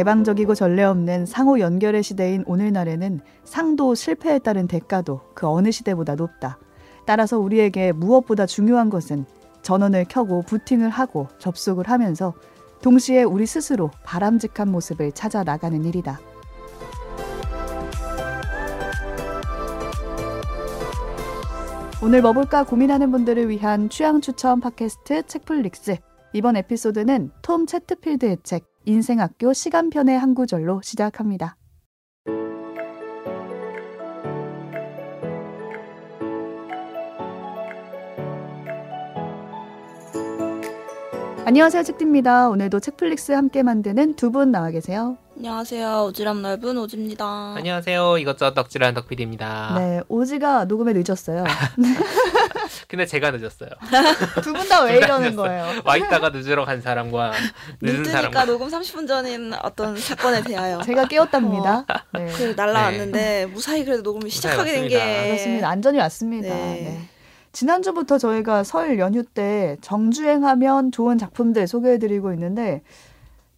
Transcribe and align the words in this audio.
개방적이고 0.00 0.54
전례 0.54 0.82
없는 0.82 1.26
상호 1.26 1.60
연결의 1.60 2.02
시대인 2.02 2.42
오늘날에는 2.46 3.20
상도 3.44 3.94
실패에 3.94 4.38
따른 4.38 4.66
대가도 4.66 5.20
그 5.34 5.46
어느 5.46 5.70
시대보다 5.70 6.14
높다. 6.14 6.58
따라서 7.04 7.38
우리에게 7.38 7.92
무엇보다 7.92 8.46
중요한 8.46 8.88
것은 8.88 9.26
전원을 9.60 10.06
켜고 10.08 10.40
부팅을 10.40 10.88
하고 10.88 11.28
접속을 11.36 11.90
하면서 11.90 12.32
동시에 12.80 13.24
우리 13.24 13.44
스스로 13.44 13.90
바람직한 14.04 14.70
모습을 14.70 15.12
찾아 15.12 15.44
나가는 15.44 15.84
일이다. 15.84 16.18
오늘 22.02 22.22
뭐 22.22 22.32
볼까 22.32 22.64
고민하는 22.64 23.10
분들을 23.10 23.50
위한 23.50 23.90
취향 23.90 24.22
추천 24.22 24.60
팟캐스트 24.60 25.26
책플릭스. 25.26 25.98
이번 26.32 26.56
에피소드는 26.56 27.32
톰 27.42 27.66
채트필드의 27.66 28.38
책 28.44 28.69
인생학교 28.84 29.52
시간편의 29.52 30.18
한 30.18 30.34
구절로 30.34 30.80
시작합니다. 30.82 31.56
안녕하세요 41.44 41.82
책디입니다. 41.82 42.48
오늘도 42.50 42.80
책플릭스 42.80 43.32
함께 43.32 43.62
만드는 43.62 44.14
두 44.14 44.30
분 44.30 44.52
나와 44.52 44.70
계세요. 44.70 45.16
안녕하세요. 45.36 46.10
오지랖 46.12 46.40
넓은 46.40 46.78
오지입니다. 46.78 47.54
안녕하세요. 47.56 48.18
이것저것 48.18 48.54
덕질한 48.54 48.94
덕PD입니다. 48.94 49.74
네, 49.78 50.00
오지가 50.08 50.66
녹음에 50.66 50.92
늦었어요. 50.92 51.44
근데 52.88 53.06
제가 53.06 53.30
늦었어요. 53.30 53.70
두 54.42 54.52
분 54.52 54.68
다 54.68 54.84
왜 54.84 54.96
이러는 54.96 55.36
거예요? 55.36 55.80
와 55.84 55.96
있다가 55.96 56.30
늦으러 56.30 56.64
간 56.64 56.80
사람과 56.80 57.32
늦은 57.80 58.04
사람과 58.04 58.44
녹음 58.46 58.68
30분 58.68 59.06
전인 59.08 59.52
어떤 59.62 59.96
사건에 59.96 60.42
대하여 60.42 60.82
제가 60.86 61.06
깨웠답니다. 61.08 61.84
네. 62.14 62.26
그 62.36 62.54
날라왔는데 62.56 63.46
무사히 63.46 63.84
그래도 63.84 64.02
녹음이 64.02 64.30
시작하게 64.30 64.72
된 64.72 64.88
게. 64.88 65.26
그렇습니다. 65.28 65.68
안전히 65.68 65.98
왔습니다. 65.98 66.48
네. 66.48 66.54
네. 66.54 67.00
지난주부터 67.52 68.16
저희가 68.18 68.62
설 68.62 68.98
연휴 69.00 69.24
때 69.24 69.76
정주행하면 69.80 70.92
좋은 70.92 71.18
작품들 71.18 71.66
소개해드리고 71.66 72.32
있는데 72.34 72.82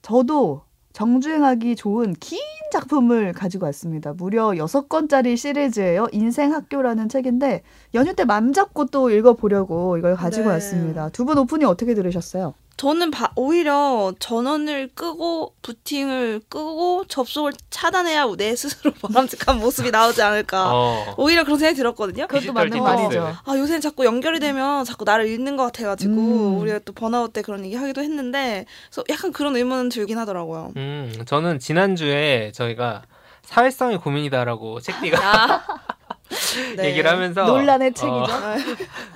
저도 0.00 0.62
정주행하기 0.92 1.76
좋은 1.76 2.14
긴 2.20 2.38
작품을 2.72 3.32
가지고 3.32 3.66
왔습니다. 3.66 4.12
무려 4.14 4.56
여섯 4.56 4.88
권짜리 4.88 5.36
시리즈예요. 5.36 6.06
인생 6.12 6.52
학교라는 6.52 7.08
책인데 7.08 7.62
연휴 7.94 8.14
때 8.14 8.24
맘 8.24 8.52
잡고 8.52 8.86
또 8.86 9.10
읽어보려고 9.10 9.96
이걸 9.98 10.14
가지고 10.16 10.44
네. 10.46 10.52
왔습니다. 10.54 11.08
두 11.10 11.24
분 11.24 11.38
오프닝 11.38 11.66
어떻게 11.68 11.94
들으셨어요? 11.94 12.54
저는 12.76 13.10
바- 13.10 13.30
오히려 13.36 14.12
전원을 14.18 14.90
끄고 14.94 15.54
부팅을 15.62 16.40
끄고 16.48 17.04
접속을 17.06 17.52
차단해야 17.70 18.26
내 18.36 18.56
스스로 18.56 18.92
바람직한 19.02 19.58
모습이 19.58 19.90
나오지 19.90 20.20
않을까. 20.22 20.70
어. 20.74 21.14
오히려 21.16 21.44
그런 21.44 21.58
생각이 21.58 21.76
들었거든요. 21.76 22.26
그것도 22.26 22.52
맞는. 22.52 22.82
말이죠. 22.82 23.36
아 23.44 23.56
요새는 23.56 23.80
자꾸 23.80 24.04
연결이 24.04 24.40
되면 24.40 24.84
자꾸 24.84 25.04
나를 25.04 25.26
잃는 25.28 25.56
것 25.56 25.64
같아가지고 25.64 26.12
음. 26.12 26.58
우리가 26.58 26.80
또 26.84 26.92
번아웃 26.92 27.32
때 27.32 27.42
그런 27.42 27.64
얘기 27.64 27.76
하기도 27.76 28.00
했는데 28.02 28.64
그래서 28.90 29.04
약간 29.10 29.32
그런 29.32 29.54
의문은 29.56 29.88
들긴 29.90 30.18
하더라고요. 30.18 30.72
음, 30.76 31.12
저는 31.26 31.58
지난 31.60 31.94
주에 31.94 32.52
저희가 32.54 33.02
사회성이 33.42 33.96
고민이다라고 33.98 34.80
책디가 34.82 35.18
아, 35.22 35.62
네. 36.76 36.90
얘기를 36.90 37.10
하면서 37.10 37.44
논란의 37.44 37.92
책이죠. 37.92 38.14
어, 38.14 38.26
아, 38.28 38.56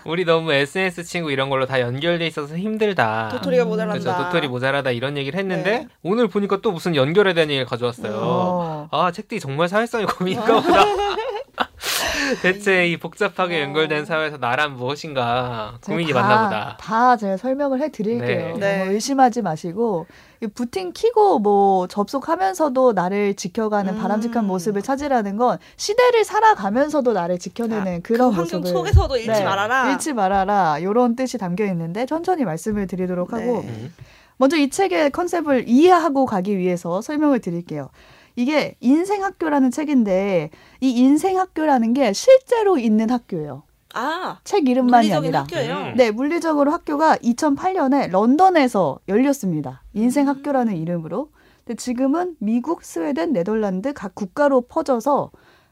우리 0.05 0.25
너무 0.25 0.53
SNS 0.53 1.05
친구 1.05 1.31
이런 1.33 1.49
걸로 1.51 1.67
다 1.67 1.81
연결돼 1.81 2.27
있어서 2.27 2.57
힘들다. 2.57 3.29
도토리가 3.33 3.65
음, 3.65 3.69
모자란다. 3.69 3.99
그죠 3.99 4.17
도토리 4.25 4.49
모자라다 4.49 4.91
이런 4.91 5.17
얘기를 5.17 5.39
했는데 5.39 5.71
네. 5.71 5.89
오늘 6.03 6.29
보니까 6.29 6.59
또 6.63 6.73
무슨 6.73 6.95
연결에 6.95 7.35
대한 7.35 7.51
얘기를 7.51 7.67
가져왔어요. 7.67 8.13
어. 8.15 8.89
아 8.91 9.11
책디 9.11 9.41
정말 9.41 9.69
사회성이 9.69 10.05
고민인가 10.07 10.61
보다. 10.61 10.85
대체 12.43 12.87
이 12.89 12.97
복잡하게 12.97 13.59
어. 13.59 13.63
연결된 13.63 14.05
사회에서 14.05 14.39
나란 14.39 14.77
무엇인가 14.77 15.79
고민이 15.85 16.09
제가 16.09 16.21
많나 16.21 16.37
다- 16.37 16.45
보다. 16.45 16.77
다 16.79 17.17
제가 17.17 17.37
설명을 17.37 17.81
해드릴게요. 17.81 18.57
네. 18.57 18.59
네. 18.59 18.79
너무 18.79 18.93
의심하지 18.93 19.43
마시고 19.43 20.07
이 20.43 20.47
부팅 20.49 20.93
키고 20.93 21.39
뭐 21.39 21.87
접속하면서도 21.87 22.93
나를 22.93 23.35
지켜가는 23.35 23.95
음. 23.95 23.99
바람직한 23.99 24.47
모습을 24.47 24.83
찾으라는 24.83 25.37
건 25.37 25.59
시대를 25.77 26.25
살아가면서도 26.25 27.13
나를 27.13 27.39
지켜내는 27.39 28.03
그 28.03 28.13
그런 28.15 28.33
환경 28.33 28.61
모습을 28.61 28.71
속에서도 28.93 29.17
잃지 29.17 29.31
네, 29.31 29.45
말아라. 29.45 29.91
잃지 29.93 30.13
말아라 30.13 30.79
이런 30.79 31.17
뜻이 31.17 31.39
담겨 31.39 31.65
있는데 31.67 32.07
천천히 32.07 32.45
말씀을 32.45 32.87
드리도록 32.87 33.33
하고 33.33 33.63
네. 33.63 33.69
음. 33.69 33.95
먼저 34.39 34.57
이 34.59 34.69
책의 34.69 35.13
컨셉을 35.13 35.65
이해하고 35.67 36.27
가기 36.27 36.59
위해서 36.59 37.01
설명을 37.01 37.41
드릴게요. 37.41 37.89
이게 38.37 38.77
인생학교라는 38.81 39.71
책인데 39.71 40.51
이 40.81 40.91
인생학교라는 40.91 41.95
게 41.95 42.13
실제로 42.13 42.79
있는 42.79 43.11
학교예요. 43.11 43.63
아, 43.95 44.39
책 44.45 44.69
이름만이 44.69 45.07
물리적인 45.09 45.35
아니라. 45.35 45.41
학교예요. 45.41 45.91
음. 45.93 45.97
네, 45.97 46.11
물리적으로 46.11 46.71
학교가 46.71 47.17
2008년에 47.17 48.11
런던에서 48.11 49.01
열렸습니다. 49.09 49.83
인생 49.95 50.29
학교라는 50.29 50.77
이름으로. 50.77 51.31
근데 51.65 51.77
지금은 51.77 52.37
미국, 52.39 52.85
스웨덴, 52.85 53.33
네덜란드 53.33 53.95
각 53.95 54.15
국가로 54.15 54.63
퍼져서 54.63 55.31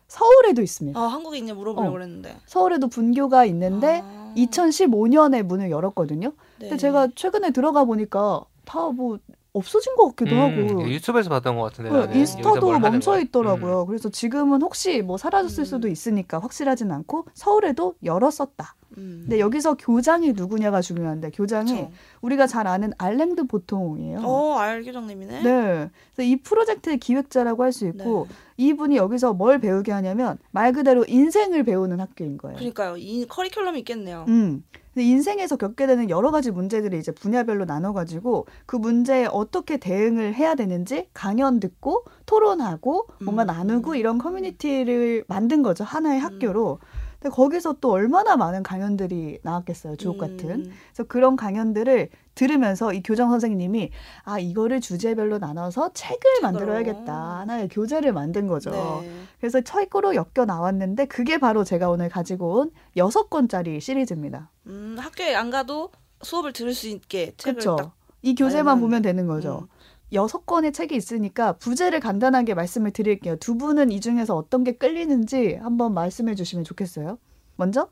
서울에도 0.08 0.62
있습니다. 0.62 0.98
아, 0.98 1.04
한국에 1.04 1.38
있냐 1.38 1.52
물어보려고 1.52 1.90
어. 1.90 1.92
그랬는데. 1.92 2.34
서울에도 2.46 2.88
분교가 2.88 3.44
있는데 3.44 4.00
아, 4.02 4.32
2015년에 4.36 5.42
문을 5.42 5.70
열었거든요. 5.70 6.28
네. 6.60 6.68
근데 6.68 6.76
제가 6.78 7.08
최근에 7.14 7.50
들어가 7.50 7.84
보니까 7.84 8.42
다 8.64 8.90
뭐 8.90 9.18
없어진 9.54 9.94
것 9.94 10.08
같기도 10.14 10.34
음, 10.36 10.40
하고. 10.40 10.88
유튜브에서 10.90 11.30
봤던 11.30 11.56
것 11.56 11.62
같은데 11.62 12.08
네, 12.12 12.18
인스타도 12.18 12.78
멈춰? 12.80 13.20
있더라고요. 13.20 13.82
음. 13.82 13.86
그래서 13.86 14.08
지금은 14.08 14.60
혹시 14.60 15.00
뭐 15.00 15.16
사라졌을 15.16 15.62
음. 15.62 15.64
수도 15.64 15.88
있으니까 15.88 16.40
확실하진 16.40 16.90
않고 16.90 17.26
서울에도 17.34 17.94
열었었다. 18.04 18.74
음. 18.98 19.20
근데 19.22 19.38
여기서 19.38 19.76
교장이 19.76 20.32
누구냐가 20.32 20.80
중요한데 20.80 21.30
교장이 21.30 21.72
그쵸. 21.72 21.90
우리가 22.20 22.48
잘 22.48 22.66
아는 22.66 22.92
알랭드 22.98 23.46
보통이에요. 23.46 24.18
어, 24.24 24.58
알 24.58 24.82
교장님이네. 24.82 25.42
네. 25.42 25.90
그래서 26.14 26.28
이 26.28 26.36
프로젝트의 26.36 26.98
기획자라고 26.98 27.62
할 27.62 27.72
수 27.72 27.86
있고 27.86 28.26
네. 28.28 28.34
이분이 28.56 28.96
여기서 28.96 29.34
뭘 29.34 29.60
배우게 29.60 29.90
하냐면 29.92 30.38
말 30.50 30.72
그대로 30.72 31.04
인생을 31.06 31.62
배우는 31.62 32.00
학교인 32.00 32.38
거예요. 32.38 32.56
그러니까요. 32.56 32.96
이 32.96 33.26
커리큘럼이 33.26 33.78
있겠네요. 33.78 34.24
음. 34.28 34.64
근데 34.94 35.06
인생에서 35.06 35.56
겪게 35.56 35.86
되는 35.86 36.08
여러 36.08 36.30
가지 36.30 36.52
문제들이 36.52 36.98
이제 36.98 37.10
분야별로 37.10 37.64
나눠가지고 37.64 38.46
그 38.64 38.76
문제에 38.76 39.26
어떻게 39.26 39.76
대응을 39.76 40.34
해야 40.34 40.54
되는지 40.54 41.08
강연 41.12 41.58
듣고 41.58 42.04
토론하고 42.26 43.08
뭔가 43.22 43.42
음. 43.42 43.46
나누고 43.48 43.96
이런 43.96 44.18
커뮤니티를 44.18 45.24
만든 45.26 45.62
거죠. 45.62 45.82
하나의 45.82 46.20
학교로. 46.20 46.78
근데 47.24 47.34
거기서 47.34 47.76
또 47.80 47.90
얼마나 47.92 48.36
많은 48.36 48.62
강연들이 48.62 49.38
나왔겠어요. 49.42 49.96
주옥 49.96 50.18
같은. 50.18 50.50
음. 50.50 50.72
그래서 50.88 51.04
그런 51.08 51.36
강연들을 51.36 52.10
들으면서 52.34 52.92
이 52.92 53.02
교장 53.02 53.30
선생님이 53.30 53.90
아 54.24 54.38
이거를 54.38 54.82
주제별로 54.82 55.38
나눠서 55.38 55.94
책을 55.94 56.20
책으로. 56.20 56.42
만들어야겠다 56.42 57.38
하나의 57.38 57.68
교재를 57.68 58.12
만든 58.12 58.46
거죠. 58.46 58.72
네. 58.72 59.10
그래서 59.40 59.62
책으로 59.62 60.14
엮여 60.14 60.44
나왔는데 60.44 61.06
그게 61.06 61.38
바로 61.38 61.64
제가 61.64 61.88
오늘 61.88 62.10
가지고 62.10 62.58
온 62.58 62.70
여섯 62.98 63.30
권짜리 63.30 63.80
시리즈입니다. 63.80 64.50
음, 64.66 64.96
학교에 64.98 65.34
안 65.34 65.48
가도 65.48 65.92
수업을 66.20 66.52
들을 66.52 66.74
수 66.74 66.88
있게 66.88 67.32
책을. 67.38 67.62
딱. 67.64 67.94
이 68.20 68.34
교재만 68.34 68.80
보면 68.80 69.00
되는 69.00 69.26
거죠. 69.26 69.60
음. 69.62 69.73
여섯 70.14 70.46
권의 70.46 70.72
책이 70.72 70.94
있으니까 70.94 71.52
부제를 71.54 72.00
간단하게 72.00 72.54
말씀을 72.54 72.92
드릴게요. 72.92 73.36
두 73.36 73.56
분은 73.56 73.90
이 73.90 74.00
중에서 74.00 74.36
어떤 74.36 74.64
게 74.64 74.72
끌리는지 74.72 75.54
한번 75.56 75.92
말씀해 75.94 76.34
주시면 76.34 76.64
좋겠어요. 76.64 77.18
먼저 77.56 77.90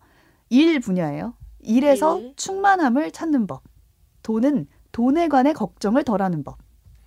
일 0.48 0.80
분야예요. 0.80 1.34
일에서 1.60 2.18
일. 2.18 2.34
충만함을 2.36 3.10
찾는 3.10 3.46
법. 3.46 3.62
돈은 4.22 4.66
돈에 4.92 5.28
관해 5.28 5.52
걱정을 5.52 6.04
덜하는 6.04 6.44
법. 6.44 6.58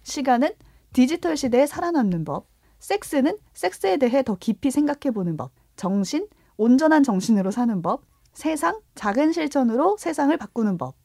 시간은 0.03 0.49
디지털 0.93 1.37
시대에 1.37 1.65
살아남는 1.65 2.25
법. 2.25 2.47
섹스는 2.79 3.37
섹스에 3.53 3.97
대해 3.97 4.23
더 4.23 4.35
깊이 4.35 4.71
생각해 4.71 5.13
보는 5.13 5.37
법. 5.37 5.51
정신 5.75 6.27
온전한 6.57 7.03
정신으로 7.03 7.51
사는 7.51 7.81
법. 7.81 8.03
세상 8.33 8.81
작은 8.95 9.31
실천으로 9.31 9.97
세상을 9.97 10.35
바꾸는 10.37 10.77
법. 10.77 10.95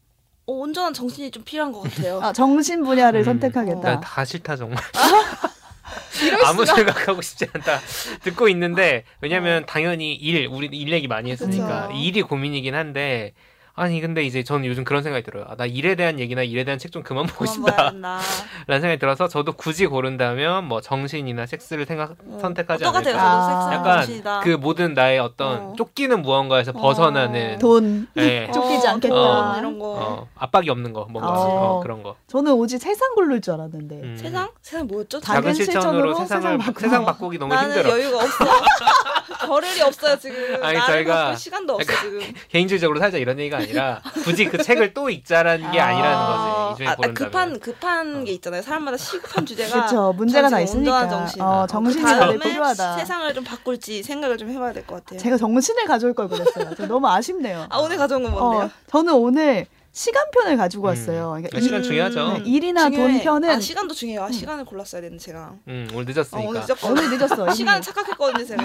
어, 0.50 0.52
온전한 0.52 0.92
정신이 0.92 1.30
좀 1.30 1.44
필요한 1.44 1.70
것 1.72 1.82
같아요. 1.82 2.20
아, 2.20 2.32
정신 2.32 2.82
분야를 2.82 3.20
음. 3.20 3.24
선택하겠다. 3.24 3.94
나다 3.94 4.24
싫다 4.24 4.56
정말. 4.56 4.82
아무 6.44 6.66
생각하고 6.66 7.22
싶지 7.22 7.46
않다 7.52 7.80
듣고 8.22 8.48
있는데 8.48 9.04
왜냐면 9.20 9.64
당연히 9.66 10.14
일 10.14 10.46
우리 10.46 10.66
일 10.66 10.92
얘기 10.92 11.08
많이 11.08 11.30
했으니까 11.30 11.88
그쵸. 11.88 11.98
일이 11.98 12.22
고민이긴 12.22 12.74
한데 12.74 13.32
아니 13.74 14.00
근데 14.00 14.22
이제 14.24 14.42
저는 14.42 14.66
요즘 14.66 14.84
그런 14.84 15.02
생각이 15.02 15.24
들어요. 15.24 15.44
아, 15.48 15.54
나 15.56 15.64
일에 15.64 15.94
대한 15.94 16.18
얘기나 16.20 16.42
일에 16.42 16.64
대한 16.64 16.78
책 16.78 16.90
좀 16.90 17.04
그만 17.04 17.24
보고 17.26 17.46
싶다. 17.46 17.92
라는 18.66 18.80
생각이 18.80 18.98
들어서 18.98 19.28
저도 19.28 19.52
굳이 19.52 19.86
고른다면 19.86 20.64
뭐 20.64 20.80
정신이나 20.80 21.46
섹스를 21.46 21.86
생각 21.86 22.16
어, 22.26 22.38
선택하지. 22.40 22.84
않을까. 22.84 23.02
저도 23.02 23.16
아. 23.18 23.42
섹스 23.70 23.74
약간 23.76 23.96
정신이다. 23.98 24.40
그 24.40 24.48
모든 24.50 24.92
나의 24.94 25.20
어떤 25.20 25.58
어. 25.70 25.74
쫓기는 25.78 26.20
무언가에서 26.20 26.72
어. 26.74 26.80
벗어나는 26.80 27.58
돈. 27.60 28.08
예. 28.16 28.50
쫓기지 28.52 28.86
어, 28.88 28.90
않겠다. 28.90 29.14
돈 29.14 29.58
이런 29.60 29.78
거. 29.78 29.86
어, 29.94 30.28
압박이 30.34 30.68
없는 30.68 30.92
거 30.92 31.06
뭔가 31.08 31.30
어. 31.30 31.76
어, 31.78 31.80
그런 31.80 32.02
거. 32.02 32.16
저는 32.26 32.52
오직 32.54 32.78
세상 32.78 33.14
고를 33.14 33.40
줄 33.40 33.54
알았는데. 33.54 33.94
음. 33.94 34.16
세상? 34.18 34.50
세상 34.62 34.86
뭐였죠? 34.88 35.20
다- 35.20 35.34
작은 35.34 35.54
실천으로 35.54 36.12
실천으로 36.12 36.14
세상을 36.26 36.58
세상 36.58 36.74
세상. 36.80 37.04
바꾸기 37.04 37.38
너무 37.38 37.54
나는 37.54 37.76
힘들어. 37.76 37.90
여유가 37.98 38.16
없어. 38.24 38.44
거를이 39.46 39.80
없어요 39.80 40.18
지금. 40.18 40.62
아니, 40.62 40.78
저희가 40.78 41.34
시간도 41.34 41.74
없어 41.74 41.92
지금. 42.02 42.20
개인주의적으로 42.50 42.98
살자 42.98 43.16
이런 43.16 43.38
얘기가 43.38 43.59
아니라 43.62 44.02
굳이 44.24 44.44
그 44.46 44.58
책을 44.62 44.94
또 44.94 45.10
읽자라는 45.10 45.70
게 45.72 45.80
아. 45.80 45.86
아니라는 45.86 46.26
거지. 46.26 46.50
이 46.72 46.76
중에 46.78 46.86
아, 46.86 46.90
아, 46.92 46.96
고른다면. 46.96 47.14
급한 47.14 47.60
급한 47.60 48.16
어. 48.20 48.24
게 48.24 48.32
있잖아요. 48.32 48.62
사람마다 48.62 48.96
시급한 48.96 49.46
주제가 49.46 49.70
그렇죠. 49.74 50.12
문제가 50.16 50.48
다 50.48 50.60
있으니까. 50.60 51.08
정신. 51.08 51.40
어, 51.42 51.62
어, 51.62 51.66
정신이 51.66 52.02
그 52.04 52.10
다음에 52.10 52.38
필요하다. 52.38 52.98
세상을 52.98 53.34
좀 53.34 53.44
바꿀지 53.44 54.02
생각을 54.02 54.38
좀 54.38 54.50
해봐야 54.50 54.72
될 54.72 54.84
것 54.86 54.96
같아요. 55.04 55.18
제가 55.20 55.36
정신을 55.36 55.84
가져올 55.86 56.14
걸 56.14 56.28
그랬어요. 56.28 56.74
저 56.76 56.86
너무 56.86 57.06
아쉽네요. 57.08 57.66
아 57.68 57.78
오늘 57.78 57.96
가져온 57.96 58.22
건 58.22 58.32
뭔데요? 58.32 58.62
어, 58.66 58.70
저는 58.90 59.12
오늘 59.14 59.66
시간편을 59.92 60.56
가지고 60.56 60.84
음. 60.84 60.86
왔어요. 60.86 61.28
그러니까 61.30 61.48
그 61.52 61.60
시간 61.60 61.80
음. 61.80 61.82
중요하죠. 61.82 62.32
네, 62.34 62.42
일이나 62.46 62.88
중요해. 62.88 63.12
돈 63.12 63.20
편은 63.42 63.50
아 63.50 63.60
시간도 63.60 63.92
중요해요. 63.92 64.22
아, 64.22 64.30
시간을 64.30 64.64
골랐어야 64.64 65.02
되는데 65.02 65.22
제가. 65.22 65.52
음, 65.66 65.88
오늘 65.92 66.04
어, 66.04 66.12
늦었으니까. 66.14 66.48
오늘 66.48 66.60
늦었거든요. 66.60 66.90
오늘 66.92 67.18
늦었어. 67.18 67.50
시간 67.52 67.82
착각했거든요 67.82 68.44
제가. 68.46 68.62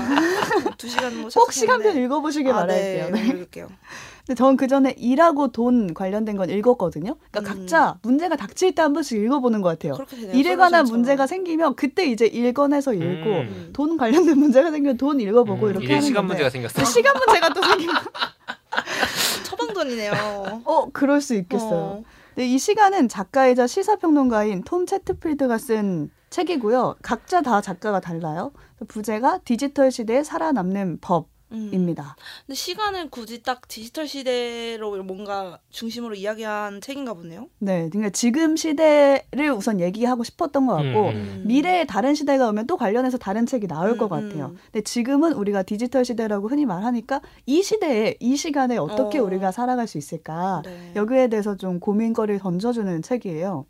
두 0.78 0.88
시간 0.88 1.18
뭐꼭 1.22 1.52
시간편. 1.52 1.98
읽어보시길 1.98 2.52
아, 2.52 2.58
바랄게요. 2.58 3.10
네, 3.10 3.12
네. 3.22 3.28
읽을게요. 3.28 3.68
근데 4.26 4.36
전그 4.38 4.68
전에 4.68 4.96
일하고 4.98 5.50
돈 5.50 5.94
관련된 5.94 6.36
건 6.38 6.50
읽었거든요. 6.50 7.16
그러니까 7.32 7.40
음. 7.54 7.60
각자 7.60 7.98
문제가 8.02 8.36
닥칠 8.36 8.74
때 8.74 8.82
한 8.82 8.94
번씩 8.94 9.20
읽어보는 9.24 9.62
것 9.62 9.70
같아요. 9.70 9.94
그렇게 9.96 10.16
되네요. 10.18 10.34
일에 10.36 10.56
관한. 10.56 10.86
문제가 10.86 11.26
생기면 11.28 11.76
그때 11.76 12.06
이제 12.06 12.26
일 12.28 12.54
꺼내서 12.54 12.94
읽고 12.94 13.30
음. 13.30 13.70
돈 13.74 13.98
관련된 13.98 14.38
문제가 14.38 14.70
생기면 14.72 14.98
돈 14.98 15.20
읽어보고 15.20 15.66
음, 15.68 15.72
이렇게 15.72 15.88
하는 15.88 16.02
시간 16.02 16.28
건데 16.28 16.34
문제가 16.44 16.50
생겼어. 16.50 16.74
근데 16.76 16.90
시간 16.90 17.14
문제가 17.18 17.50
또 17.54 17.62
생기면 17.64 17.96
처방전이네요. 19.44 20.12
어 20.66 20.90
그럴 20.92 21.22
수 21.22 21.36
있겠어요. 21.36 21.72
어. 21.80 22.04
네, 22.36 22.46
이 22.48 22.58
시간은 22.60 23.08
작가이자 23.08 23.66
시사평론가인 23.68 24.64
톰 24.64 24.86
채트필드가 24.86 25.58
쓴 25.58 26.10
책이고요. 26.30 26.96
각자 27.02 27.42
다 27.42 27.62
작가가 27.62 28.00
달라요. 28.00 28.52
부제가 28.88 29.40
디지털 29.46 29.90
시대에 29.92 30.24
살아남는 30.24 30.82
음. 30.88 30.98
법 31.02 31.30
입니다. 31.52 32.16
근데 32.46 32.56
시간을 32.56 33.10
굳이 33.10 33.44
딱 33.44 33.68
디지털 33.68 34.08
시대로 34.08 35.02
뭔가 35.04 35.60
중심으로 35.70 36.16
이야기한 36.16 36.82
책인가 36.82 37.14
보네요. 37.14 37.48
네, 37.60 37.88
그러니까 37.90 38.10
지금 38.10 38.56
시대를 38.56 39.52
우선 39.56 39.80
얘기하고 39.80 40.24
싶었던 40.24 40.66
것 40.66 40.74
같고 40.76 41.10
음. 41.10 41.44
미래에 41.46 41.86
다른 41.86 42.16
시대가 42.16 42.50
오면 42.50 42.68
또 42.68 42.78
관련해서 42.78 43.18
다른 43.18 43.46
책이 43.46 43.68
나올 43.68 43.92
음, 43.92 43.98
것 43.98 44.10
같아요. 44.10 44.48
음. 44.48 44.58
근데 44.72 44.82
지금은 44.82 45.34
우리가 45.34 45.64
디지털 45.64 46.04
시대라고 46.04 46.48
흔히 46.48 46.66
말하니까 46.66 47.22
이 47.46 47.62
시대에 47.62 48.16
이 48.20 48.36
시간에 48.36 48.78
어떻게 48.78 49.20
어. 49.20 49.24
우리가 49.24 49.52
살아갈 49.52 49.88
수 49.88 49.98
있을까 49.98 50.62
네. 50.66 50.94
여기에 50.96 51.28
대해서 51.28 51.56
좀 51.56 51.80
고민거리를 51.80 52.40
던져주는 52.40 53.02
책이에요. 53.02 53.66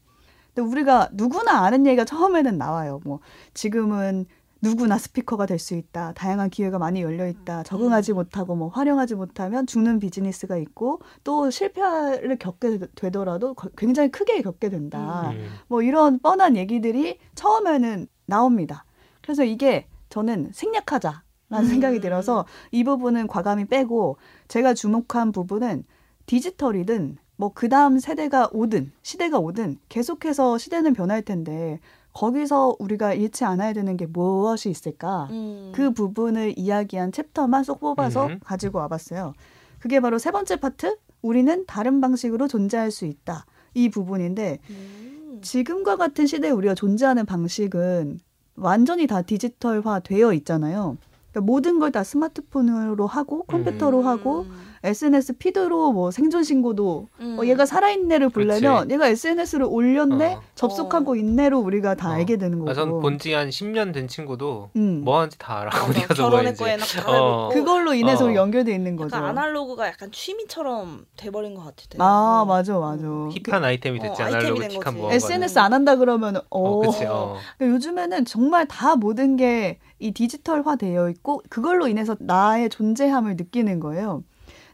근데 0.53 0.69
우리가 0.69 1.09
누구나 1.11 1.65
아는 1.65 1.85
얘기가 1.85 2.05
처음에는 2.05 2.57
나와요. 2.57 3.01
뭐 3.03 3.19
지금은 3.53 4.25
누구나 4.69 4.97
스피커가 4.97 5.45
될 5.45 5.59
수 5.59 5.73
있다. 5.75 6.13
다양한 6.13 6.49
기회가 6.49 6.77
많이 6.77 7.01
열려 7.01 7.27
있다. 7.27 7.63
적응하지 7.63 8.13
음. 8.13 8.15
못하고 8.15 8.55
뭐 8.55 8.67
활용하지 8.69 9.15
못하면 9.15 9.65
죽는 9.67 9.99
비즈니스가 9.99 10.57
있고 10.57 10.99
또 11.23 11.49
실패를 11.49 12.37
겪게 12.37 12.79
되더라도 12.95 13.53
거- 13.53 13.69
굉장히 13.77 14.09
크게 14.11 14.41
겪게 14.41 14.69
된다. 14.69 15.31
음. 15.31 15.47
뭐 15.67 15.81
이런 15.81 16.19
뻔한 16.19 16.55
얘기들이 16.57 17.17
처음에는 17.35 18.07
나옵니다. 18.25 18.85
그래서 19.21 19.43
이게 19.43 19.87
저는 20.09 20.51
생략하자 20.53 21.23
라는 21.49 21.65
음. 21.65 21.69
생각이 21.69 21.99
들어서 22.01 22.45
이 22.71 22.83
부분은 22.83 23.27
과감히 23.27 23.65
빼고 23.65 24.17
제가 24.47 24.73
주목한 24.73 25.31
부분은 25.31 25.83
디지털이든 26.25 27.17
뭐 27.37 27.51
그 27.53 27.67
다음 27.69 27.99
세대가 27.99 28.49
오든 28.53 28.91
시대가 29.03 29.39
오든 29.39 29.77
계속해서 29.89 30.57
시대는 30.57 30.93
변할 30.93 31.21
텐데 31.21 31.79
거기서 32.15 32.77
우리가 32.79 33.13
잃지 33.13 33.43
않아야 33.43 33.73
되는 33.73 33.97
게 33.97 34.05
무엇이 34.05 34.69
있을까? 34.69 35.27
음. 35.31 35.71
그 35.75 35.91
부분을 35.91 36.57
이야기한 36.57 37.11
챕터만 37.11 37.63
쏙 37.65 37.81
뽑아서 37.81 38.27
음. 38.27 38.39
가지고 38.43 38.79
와봤어요. 38.79 39.33
그게 39.79 39.99
바로 39.99 40.17
세 40.17 40.31
번째 40.31 40.55
파트. 40.55 40.97
우리는 41.21 41.65
다른 41.67 42.01
방식으로 42.01 42.47
존재할 42.47 42.89
수 42.91 43.05
있다. 43.05 43.45
이 43.73 43.89
부분인데 43.89 44.59
음. 44.69 45.39
지금과 45.41 45.97
같은 45.97 46.25
시대에 46.25 46.51
우리가 46.51 46.73
존재하는 46.73 47.25
방식은 47.25 48.19
완전히 48.55 49.07
다 49.07 49.21
디지털화 49.21 49.99
되어 49.99 50.31
있잖아요. 50.33 50.97
그러니까 51.31 51.41
모든 51.51 51.79
걸 51.79 51.91
다 51.91 52.03
스마트폰으로 52.03 53.07
하고 53.07 53.43
컴퓨터로 53.43 53.99
음. 53.99 54.07
하고 54.07 54.45
SNS 54.85 55.37
피드로 55.37 55.91
뭐 55.91 56.11
생존 56.11 56.43
신고도 56.43 57.07
음. 57.19 57.37
어, 57.39 57.45
얘가 57.45 57.65
살아있네를 57.65 58.29
보려면 58.29 58.59
그렇지. 58.61 58.93
얘가 58.93 59.07
SNS를 59.07 59.65
올렸네 59.69 60.35
어. 60.35 60.41
접속하고 60.55 61.15
있네로 61.17 61.59
우리가 61.59 61.95
다 61.95 62.09
어. 62.09 62.13
알게 62.13 62.37
되는 62.37 62.59
거고. 62.59 62.71
아, 62.71 62.73
전 62.73 62.99
본지 63.01 63.33
한 63.33 63.49
10년 63.49 63.93
된 63.93 64.07
친구도 64.07 64.69
음. 64.75 65.01
뭐 65.03 65.17
하는지 65.17 65.37
다 65.37 65.59
알아. 65.61 65.69
맞아. 65.71 65.85
어디 65.85 66.01
가서 66.01 66.29
뭐 66.29 66.37
했는지. 66.39 66.57
결혼했고 66.61 67.01
다 67.01 67.11
어. 67.11 67.49
알고 67.49 67.53
그걸로 67.53 67.93
인해서 67.93 68.25
어. 68.27 68.33
연결돼 68.33 68.73
있는 68.73 68.95
거죠. 68.95 69.15
약간 69.15 69.29
아날로그가 69.29 69.87
약간 69.87 70.11
취미처럼 70.11 71.05
돼버린 71.17 71.55
것 71.55 71.63
같아. 71.63 71.75
아 71.99 72.45
맞아 72.47 72.77
맞아. 72.77 73.03
힙한 73.45 73.63
아이템이 73.63 73.99
됐지 73.99 74.21
어, 74.21 74.25
아날로그 74.25 74.67
틱한. 74.67 74.97
뭐. 74.97 75.11
SNS 75.11 75.59
안 75.59 75.73
한다 75.73 75.95
그러면 75.95 76.37
어. 76.37 76.41
어, 76.49 76.79
그치. 76.79 77.05
어. 77.05 77.35
그러니까 77.57 77.75
요즘에는 77.75 78.25
정말 78.25 78.67
다 78.67 78.95
모든 78.95 79.35
게 79.35 79.79
이 79.99 80.11
디지털화 80.11 80.75
되어 80.75 81.09
있고 81.09 81.41
그걸로 81.49 81.87
인해서 81.87 82.17
나의 82.19 82.69
존재함을 82.69 83.37
느끼는 83.37 83.79
거예요. 83.79 84.23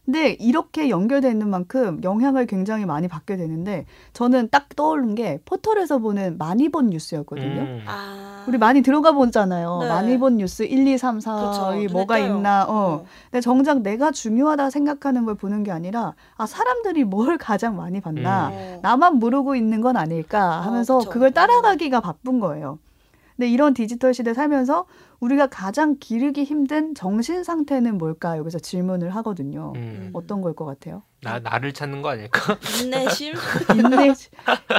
근데 0.05 0.31
이렇게 0.39 0.89
연결돼 0.89 1.29
있는 1.29 1.49
만큼 1.49 2.01
영향을 2.03 2.47
굉장히 2.47 2.85
많이 2.85 3.07
받게 3.07 3.37
되는데 3.37 3.85
저는 4.13 4.49
딱 4.49 4.75
떠오른 4.75 5.13
게 5.13 5.39
포털에서 5.45 5.99
보는 5.99 6.37
많이 6.37 6.69
본 6.69 6.89
뉴스였거든요. 6.89 7.61
음. 7.61 7.83
아. 7.87 8.43
우리 8.47 8.57
많이 8.57 8.81
들어가 8.81 9.11
보잖아요. 9.11 9.79
네. 9.81 9.87
많이 9.87 10.17
본 10.17 10.37
뉴스 10.37 10.63
1, 10.63 10.87
2, 10.87 10.97
3, 10.97 11.19
4, 11.19 11.35
그렇죠. 11.35 11.93
뭐가 11.93 12.17
띄어요. 12.17 12.35
있나. 12.35 12.63
어. 12.63 12.71
어. 12.71 13.05
근데 13.29 13.41
정작 13.41 13.81
내가 13.81 14.11
중요하다 14.11 14.71
생각하는 14.71 15.25
걸 15.25 15.35
보는 15.35 15.63
게 15.63 15.71
아니라 15.71 16.15
아 16.35 16.47
사람들이 16.47 17.03
뭘 17.03 17.37
가장 17.37 17.77
많이 17.77 18.01
봤나. 18.01 18.49
어. 18.51 18.79
나만 18.81 19.15
모르고 19.15 19.55
있는 19.55 19.81
건 19.81 19.97
아닐까 19.97 20.61
하면서 20.61 20.97
어. 20.97 20.99
그걸 21.01 21.31
따라가기가 21.31 22.01
바쁜 22.01 22.39
거예요. 22.39 22.79
근데 23.35 23.49
이런 23.49 23.73
디지털 23.73 24.13
시대 24.13 24.33
살면서 24.33 24.85
우리가 25.19 25.47
가장 25.47 25.97
기르기 25.99 26.43
힘든 26.43 26.93
정신 26.95 27.43
상태는 27.43 27.97
뭘까 27.97 28.37
여기서 28.37 28.59
질문을 28.59 29.13
하거든요. 29.17 29.73
음. 29.75 30.09
어떤 30.13 30.41
걸 30.41 30.53
것 30.53 30.65
같아요? 30.65 31.03
나 31.21 31.39
나를 31.39 31.73
찾는 31.73 32.01
거 32.01 32.09
아닐까? 32.09 32.57
인내심. 32.83 33.33
인내. 33.77 34.13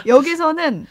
여기서는 0.06 0.87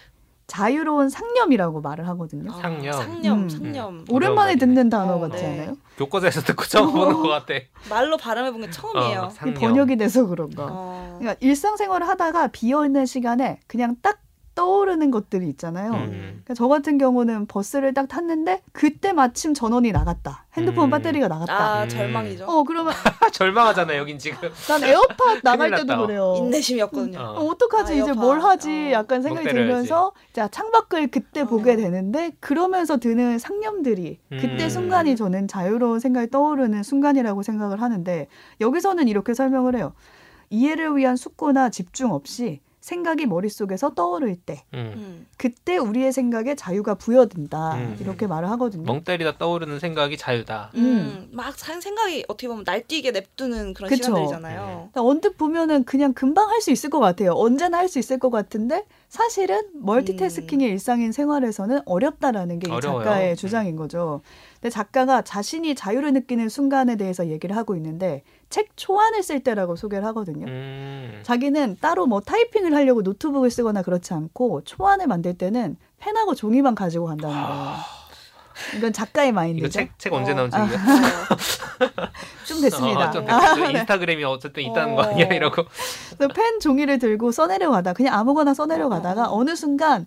자유로운 0.48 1.08
상념이라고 1.10 1.80
말을 1.82 2.08
하거든요. 2.10 2.51
아, 2.51 2.58
상념. 2.58 2.91
상념. 2.94 3.44
음. 3.44 3.50
상념. 3.50 4.06
오랜만에 4.10 4.56
듣는 4.58 4.89
단어 4.89 5.13
어, 5.15 5.20
같지 5.20 5.41
네. 5.44 5.60
않아요? 5.62 5.77
교과서에서 5.98 6.41
듣고 6.41 6.65
처음 6.65 6.91
보는 6.91 7.13
것 7.22 7.30
같아. 7.30 7.53
말로 7.89 8.18
발음해 8.18 8.51
본 8.51 8.62
게 8.62 8.70
처음이에요. 8.70 9.20
어, 9.22 9.30
상념. 9.30 9.53
번역이 9.56 9.96
돼서 9.98 10.25
그런가. 10.25 10.68
어. 10.70 11.15
그러니까 11.20 11.38
일상생활을 11.46 12.06
하다가 12.08 12.48
비어 12.48 12.86
있는 12.86 13.06
시간에 13.06 13.60
그냥 13.68 13.96
딱 14.01 14.20
떠오르는 14.62 15.10
것들이 15.10 15.50
있잖아요. 15.50 15.91
음. 15.94 16.10
그러니까 16.12 16.53
저 16.53 16.68
같은 16.68 17.00
경우는 17.00 17.48
버스를 17.48 17.96
딱 17.96 18.08
탔는데 18.08 18.62
그때 18.74 19.12
마침 19.12 19.56
전원이 19.56 19.91
나갔다. 19.91 20.46
핸드폰 20.53 20.86
음. 20.86 20.91
배터리가 20.91 21.27
나갔다. 21.27 21.53
아 21.80 21.84
음. 21.84 21.89
절망이죠. 21.89 22.46
어 22.46 22.63
그러면 22.63 22.94
절망하잖아 23.34 23.98
여긴 23.98 24.20
지금. 24.20 24.50
난 24.68 24.84
에어팟 24.84 25.41
나갈 25.44 25.72
때도 25.72 25.86
났다. 25.86 26.06
그래요. 26.06 26.36
인내심이었거든요. 26.38 27.18
어. 27.18 27.24
어, 27.39 27.46
어떡하지 27.48 27.94
아, 27.94 27.96
이제 27.96 28.10
에어팟. 28.10 28.22
뭘 28.22 28.39
하지 28.41 28.89
어. 28.89 28.91
약간 28.91 29.24
생각이. 29.24 29.48
들면서 29.50 30.12
자 30.32 30.48
창밖을 30.48 31.08
그때 31.08 31.41
어. 31.41 31.46
보게 31.46 31.75
되는데 31.75 32.34
그러면서 32.39 32.98
드는 32.98 33.39
상념들이 33.39 34.20
그때 34.30 34.65
음. 34.65 34.70
순간이 34.70 35.15
저는 35.15 35.48
자유로운 35.48 36.00
생각이 36.00 36.30
떠오르는 36.30 36.84
순간이라고 36.84 37.41
생각을 37.41 37.82
하는데 37.82 38.27
여기서는 38.60 39.08
이렇게 39.08 39.34
설명을 39.34 39.75
해요. 39.75 39.94
이해를 40.51 40.96
위한 40.98 41.15
숙고나 41.15 41.70
집중 41.70 42.12
없이 42.12 42.62
생각이 42.82 43.28
머릿속에서 43.28 43.94
떠오를 43.94 44.36
때 44.36 44.64
음. 44.74 44.92
음. 44.96 45.28
그때 45.38 45.78
우리의 45.78 46.12
생각에 46.12 46.56
자유가 46.56 46.96
부여된다 46.96 47.76
음. 47.76 47.96
이렇게 48.00 48.26
말을 48.28 48.50
하거든요. 48.52 48.84
멍 48.84 49.04
때리다 49.04 49.38
떠오르는 49.38 49.80
생각이 49.80 50.18
자유다. 50.18 50.72
음. 50.76 51.30
막 51.32 51.58
산- 51.58 51.80
생각이 51.80 52.26
어떻게 52.28 52.48
보면 52.48 52.64
날뛰게 52.66 53.12
냅두는 53.12 53.74
그런 53.76 53.88
그쵸. 53.90 54.04
시간들이잖아요. 54.06 54.90
그러니까 54.92 55.02
언뜻 55.04 55.38
보면은 55.38 55.84
그냥 55.86 56.14
금방 56.14 56.50
할 56.50 56.60
수 56.62 56.72
있을 56.72 56.90
것 56.90 57.00
같아요. 57.00 57.32
언제나 57.34 57.78
할 57.78 57.88
수 57.88 57.98
있을 58.00 58.18
것 58.20 58.30
같은데 58.30 58.86
사실은 59.10 59.62
멀티태스킹의 59.74 60.70
일상인 60.70 61.12
생활에서는 61.12 61.82
어렵다라는 61.86 62.60
게 62.60 62.68
이. 62.76 62.82
작가의 62.82 63.32
음. 63.32 63.36
주장인 63.36 63.76
거죠. 63.76 64.22
근데 64.62 64.70
작가가 64.72 65.24
자신이 65.24 65.74
자유를 65.74 66.13
느끼는 66.13 66.48
순간에 66.48 66.96
대해서 66.96 67.27
얘기를 67.27 67.58
하고 67.58 67.75
있는데 67.75 68.22
책 68.51 68.70
초안을 68.75 69.24
쓸 69.24 69.39
때라고 69.39 69.75
소개를 69.75 70.06
하거든요. 70.08 70.46
음. 70.46 71.20
자기는 71.24 71.77
따로 71.82 72.06
뭐 72.06 72.22
타이핑을 72.22 72.75
하려고 72.75 73.01
노트북을 73.01 73.50
쓰거나 73.50 73.82
그렇지 73.82 74.13
않고 74.13 74.62
초안을 74.63 75.08
만들 75.08 75.36
때는 75.36 75.77
펜하고 75.98 76.36
종이만 76.36 76.75
가지고 76.75 77.08
간다는 77.08 77.36
거예요. 77.36 77.75
이건 78.77 78.94
작가의 78.94 79.32
마인드죠. 79.32 79.70
책, 79.70 79.98
책 79.98 80.13
언제 80.13 80.34
어. 80.34 80.36
나온 80.36 80.51
아? 80.53 80.68
좀 82.46 82.62
됐습니다. 82.62 83.10
어, 83.10 83.12
좀 83.12 83.27
아, 83.27 83.39
됐어. 83.39 83.56
네. 83.56 83.72
인스타그램이 83.72 84.24
어쨌든 84.25 84.62
있다는 84.62 84.94
어. 84.94 84.96
거 84.98 85.01
아니야 85.03 85.25
이러고. 85.25 85.63
펜 86.36 86.60
종이를 86.60 87.00
들고 87.00 87.32
써내려 87.32 87.72
가다 87.72 87.94
그냥 87.94 88.13
아무거나 88.13 88.53
써내려 88.53 88.89
가다가 88.89 89.30
어. 89.32 89.38
어느 89.39 89.56
순간 89.56 90.06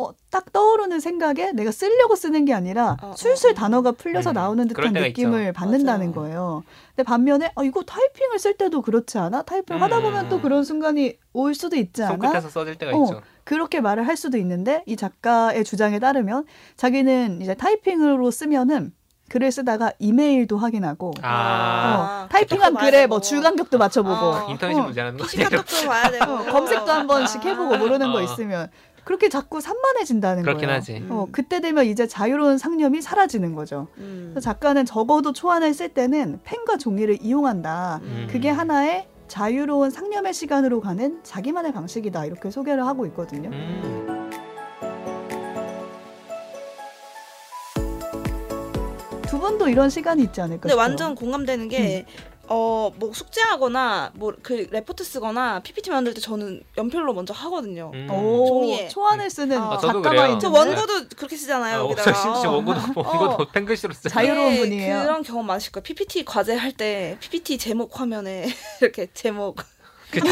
어, 0.00 0.14
딱 0.30 0.52
떠오르는 0.52 1.00
생각에 1.00 1.52
내가 1.52 1.70
쓰려고 1.70 2.16
쓰는 2.16 2.44
게 2.44 2.54
아니라 2.54 2.96
어, 3.02 3.10
어, 3.10 3.14
술술 3.16 3.50
어. 3.50 3.54
단어가 3.54 3.92
풀려서 3.92 4.30
음, 4.30 4.34
나오는 4.34 4.66
듯한 4.68 4.92
느낌을 4.92 5.42
있죠. 5.48 5.52
받는다는 5.52 6.12
맞아요. 6.12 6.14
거예요. 6.14 6.64
근데 6.96 7.02
반면에 7.02 7.52
어, 7.54 7.64
이거 7.64 7.82
타이핑을 7.82 8.38
쓸 8.38 8.56
때도 8.56 8.82
그렇지 8.82 9.18
않아? 9.18 9.42
타이핑 9.42 9.80
하다 9.82 10.00
보면 10.00 10.26
음. 10.26 10.28
또 10.30 10.40
그런 10.40 10.64
순간이 10.64 11.16
올 11.32 11.54
수도 11.54 11.76
있지 11.76 12.02
않아? 12.02 12.12
손끝에서 12.12 12.48
써질 12.48 12.76
때가 12.76 12.96
어, 12.96 13.04
있죠. 13.04 13.20
그렇게 13.44 13.80
말을 13.80 14.06
할 14.06 14.16
수도 14.16 14.38
있는데 14.38 14.82
이 14.86 14.96
작가의 14.96 15.64
주장에 15.64 15.98
따르면 15.98 16.46
자기는 16.76 17.40
이제 17.42 17.54
타이핑으로 17.54 18.30
쓰면은 18.30 18.92
글을 19.30 19.52
쓰다가 19.52 19.92
이메일도 20.00 20.58
확인하고 20.58 21.12
아, 21.22 22.24
어, 22.24 22.28
타이핑한 22.30 22.74
글에 22.74 23.06
뭐. 23.06 23.20
줄간격도 23.20 23.78
맞춰보고 23.78 24.14
어. 24.14 24.46
인터넷 24.50 24.74
어. 24.74 24.82
문제라는 24.82 25.18
거 25.18 25.26
되고 25.26 26.32
어, 26.32 26.44
검색도 26.46 26.92
한 26.92 27.06
번씩 27.06 27.44
해보고 27.44 27.78
모르는 27.78 28.12
거 28.12 28.18
어. 28.18 28.22
있으면 28.22 28.68
그렇게 29.04 29.28
자꾸 29.28 29.60
산만해진다는 29.60 30.42
그렇긴 30.42 30.66
거예요. 30.66 30.76
하지. 30.76 31.04
어, 31.08 31.26
그때 31.32 31.60
되면 31.60 31.84
이제 31.86 32.06
자유로운 32.06 32.58
상념이 32.58 33.00
사라지는 33.02 33.54
거죠. 33.54 33.88
음. 33.98 34.30
그래서 34.32 34.40
작가는 34.44 34.84
적어도 34.84 35.32
초안을 35.32 35.74
쓸 35.74 35.88
때는 35.88 36.40
펜과 36.44 36.76
종이를 36.78 37.18
이용한다. 37.22 38.00
음. 38.02 38.28
그게 38.30 38.48
하나의 38.50 39.08
자유로운 39.28 39.90
상념의 39.90 40.34
시간으로 40.34 40.80
가는 40.80 41.20
자기만의 41.22 41.72
방식이다. 41.72 42.24
이렇게 42.26 42.50
소개를 42.50 42.84
하고 42.86 43.06
있거든요. 43.06 43.50
음. 43.50 44.30
두 49.28 49.38
분도 49.38 49.68
이런 49.68 49.88
시간이 49.88 50.22
있지 50.24 50.40
않을까 50.40 50.62
근데 50.62 50.72
싶어요. 50.72 50.82
완전 50.82 51.14
공감되는 51.14 51.68
게 51.68 52.04
어, 52.52 52.92
뭐 52.96 53.12
숙제하거나 53.12 54.10
뭐 54.14 54.32
그 54.42 54.66
레포트 54.70 55.04
쓰거나 55.04 55.60
PPT 55.60 55.90
만들 55.90 56.14
때 56.14 56.20
저는 56.20 56.62
연필로 56.76 57.12
먼저 57.14 57.32
하거든요. 57.32 57.90
음. 57.94 58.08
오, 58.10 58.46
종이에. 58.46 58.88
초안을 58.88 59.30
쓰는 59.30 59.56
아, 59.58 59.78
저도 59.78 59.86
작가 60.02 60.10
그래요. 60.10 60.22
마인드. 60.22 60.40
저 60.42 60.50
네. 60.50 60.58
원고도 60.58 61.08
그렇게 61.16 61.36
쓰잖아요. 61.36 61.76
아, 61.76 61.84
여기다가. 61.84 62.12
심지어 62.14 62.50
원고도 62.52 62.80
원고도 62.96 63.34
어. 63.42 63.48
펜글씨로 63.52 63.92
쓰. 63.94 64.08
자유로운 64.08 64.50
네, 64.54 64.58
분이에요. 64.60 65.02
그런 65.02 65.22
경험 65.22 65.46
많으실 65.46 65.70
거예요. 65.72 65.82
PPT 65.84 66.24
과제 66.24 66.54
할 66.56 66.72
때 66.72 67.16
PPT 67.20 67.58
제목 67.58 68.00
화면에 68.00 68.46
이렇게 68.80 69.06
제목 69.14 69.56
그치. 70.10 70.28